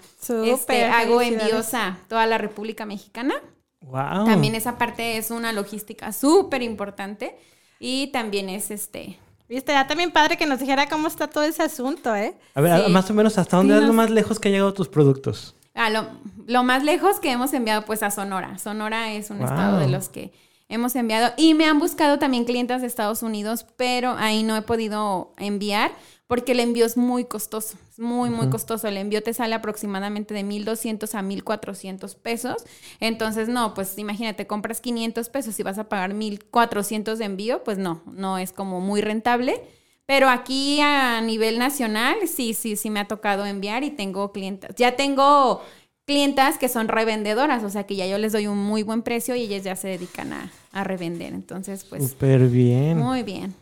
[0.47, 3.35] este, hago envíos a toda la República Mexicana.
[3.81, 4.27] Wow.
[4.27, 7.37] También esa parte es una logística súper importante.
[7.81, 9.19] Y también es este.
[9.49, 12.35] Viste, ya también padre que nos dijera cómo está todo ese asunto, ¿eh?
[12.55, 12.93] A ver, Sí.
[12.93, 15.57] más o menos, ¿hasta dónde es lo más lejos que han llegado tus productos?
[15.75, 16.07] A lo,
[16.47, 18.59] lo más lejos que hemos enviado, pues a Sonora.
[18.59, 19.47] Sonora es un Wow.
[19.49, 20.33] estado de los que
[20.73, 21.33] hemos enviado.
[21.37, 25.93] Y me han buscado también clientes de Estados Unidos, pero ahí no he podido enviar
[26.27, 27.77] porque el envío es muy costoso.
[27.91, 28.89] Es muy, muy costoso.
[28.89, 32.65] El envío te sale aproximadamente de 1.200 a 1.400 pesos.
[33.01, 37.77] Entonces, no, pues imagínate, compras 500 pesos y vas a pagar 1.400 de envío, pues
[37.77, 39.63] no, no es como muy rentable.
[40.07, 44.75] Pero aquí a nivel nacional, sí, sí, sí me ha tocado enviar y tengo clientes.
[44.77, 45.63] Ya tengo
[46.07, 49.35] clientas que son revendedoras, o sea que ya yo les doy un muy buen precio
[49.37, 51.33] y ellas ya se dedican a, a revender.
[51.33, 52.99] Entonces, pues, Súper bien.
[52.99, 53.55] muy bien.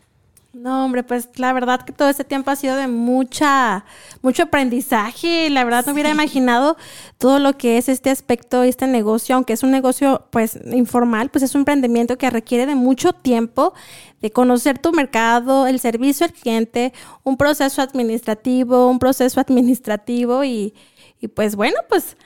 [0.52, 3.84] No, hombre, pues la verdad que todo este tiempo ha sido de mucha,
[4.20, 5.48] mucho aprendizaje.
[5.48, 6.76] La verdad no hubiera imaginado
[7.18, 11.44] todo lo que es este aspecto, este negocio, aunque es un negocio pues informal, pues
[11.44, 13.74] es un emprendimiento que requiere de mucho tiempo,
[14.20, 20.74] de conocer tu mercado, el servicio al cliente, un proceso administrativo, un proceso administrativo y,
[21.20, 22.16] y pues bueno, pues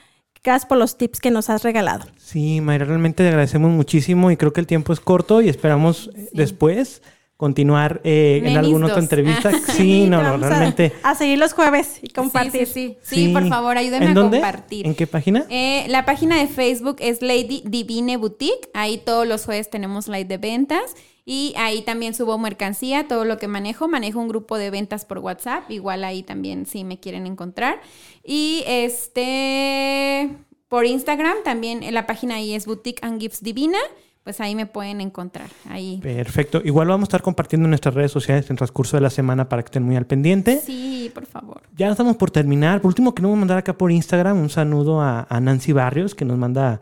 [0.45, 2.05] gracias por los tips que nos has regalado.
[2.17, 6.09] Sí, Mayra, realmente te agradecemos muchísimo y creo que el tiempo es corto y esperamos
[6.15, 7.01] eh, después
[7.37, 9.51] continuar eh, en alguna otra entrevista.
[9.75, 10.93] Sí, no, no, a- realmente.
[11.03, 12.65] A, seguir los jueves y compartir.
[12.65, 13.15] Sí, sí, sí.
[13.27, 14.37] Sí, por favor, ayúdenme ¿En a dónde?
[14.37, 14.87] compartir.
[14.87, 15.45] ¿En qué página?
[15.49, 18.69] Eh, la página de Facebook es Lady Divine Boutique.
[18.73, 20.95] Ahí todos los jueves tenemos live de ventas.
[21.25, 23.87] Y ahí también subo mercancía, todo lo que manejo.
[23.87, 25.69] Manejo un grupo de ventas por WhatsApp.
[25.71, 27.81] Igual ahí también si me quieren encontrar.
[28.23, 30.29] Y este
[30.67, 33.79] por Instagram también en la página ahí es Boutique and Gifts Divina.
[34.23, 35.49] Pues ahí me pueden encontrar.
[35.69, 35.99] Ahí.
[36.01, 36.61] Perfecto.
[36.63, 39.49] Igual vamos a estar compartiendo en nuestras redes sociales en el transcurso de la semana
[39.49, 40.61] para que estén muy al pendiente.
[40.65, 41.61] Sí, por favor.
[41.75, 42.81] Ya estamos por terminar.
[42.81, 46.39] Por último, queremos mandar acá por Instagram un saludo a, a Nancy Barrios, que nos
[46.39, 46.81] manda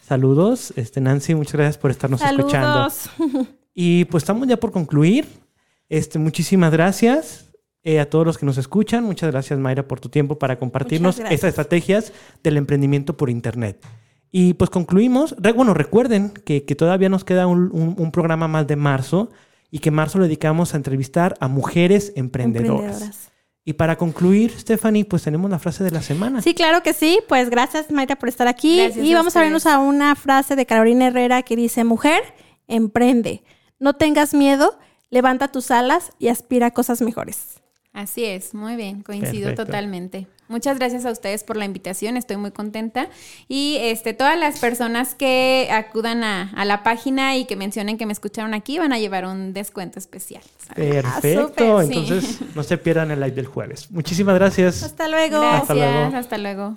[0.00, 0.72] saludos.
[0.76, 2.88] Este, Nancy, muchas gracias por estarnos escuchando.
[3.74, 5.26] Y pues estamos ya por concluir.
[5.88, 7.50] Este, muchísimas gracias
[7.82, 9.04] eh, a todos los que nos escuchan.
[9.04, 12.12] Muchas gracias, Mayra, por tu tiempo para compartirnos estas estrategias
[12.42, 13.84] del emprendimiento por Internet.
[14.30, 15.34] Y pues concluimos.
[15.38, 19.30] Re- bueno, recuerden que, que todavía nos queda un, un- un programa más de marzo
[19.70, 22.82] y que en marzo lo dedicamos a entrevistar a mujeres emprendedoras.
[22.94, 23.30] Emprendedoras.
[23.66, 26.42] Y para concluir, Stephanie, pues tenemos la frase de la semana.
[26.42, 27.20] Sí, claro que sí.
[27.28, 28.76] Pues gracias, Mayra, por estar aquí.
[28.78, 32.22] Gracias y a vamos a vernos a una frase de Carolina Herrera que dice, mujer,
[32.68, 33.42] emprende.
[33.78, 34.78] No tengas miedo,
[35.10, 37.60] levanta tus alas y aspira a cosas mejores.
[37.92, 39.66] Así es, muy bien, coincido Perfecto.
[39.66, 40.26] totalmente.
[40.48, 43.08] Muchas gracias a ustedes por la invitación, estoy muy contenta.
[43.48, 48.04] Y este, todas las personas que acudan a, a la página y que mencionen que
[48.04, 50.42] me escucharon aquí van a llevar un descuento especial.
[50.74, 51.48] Perfecto.
[51.48, 51.92] súper, sí.
[51.98, 53.90] Entonces, no se pierdan el live del jueves.
[53.92, 54.82] Muchísimas gracias.
[54.82, 55.40] Hasta luego.
[55.40, 56.16] Gracias, Hasta luego.
[56.16, 56.76] hasta luego.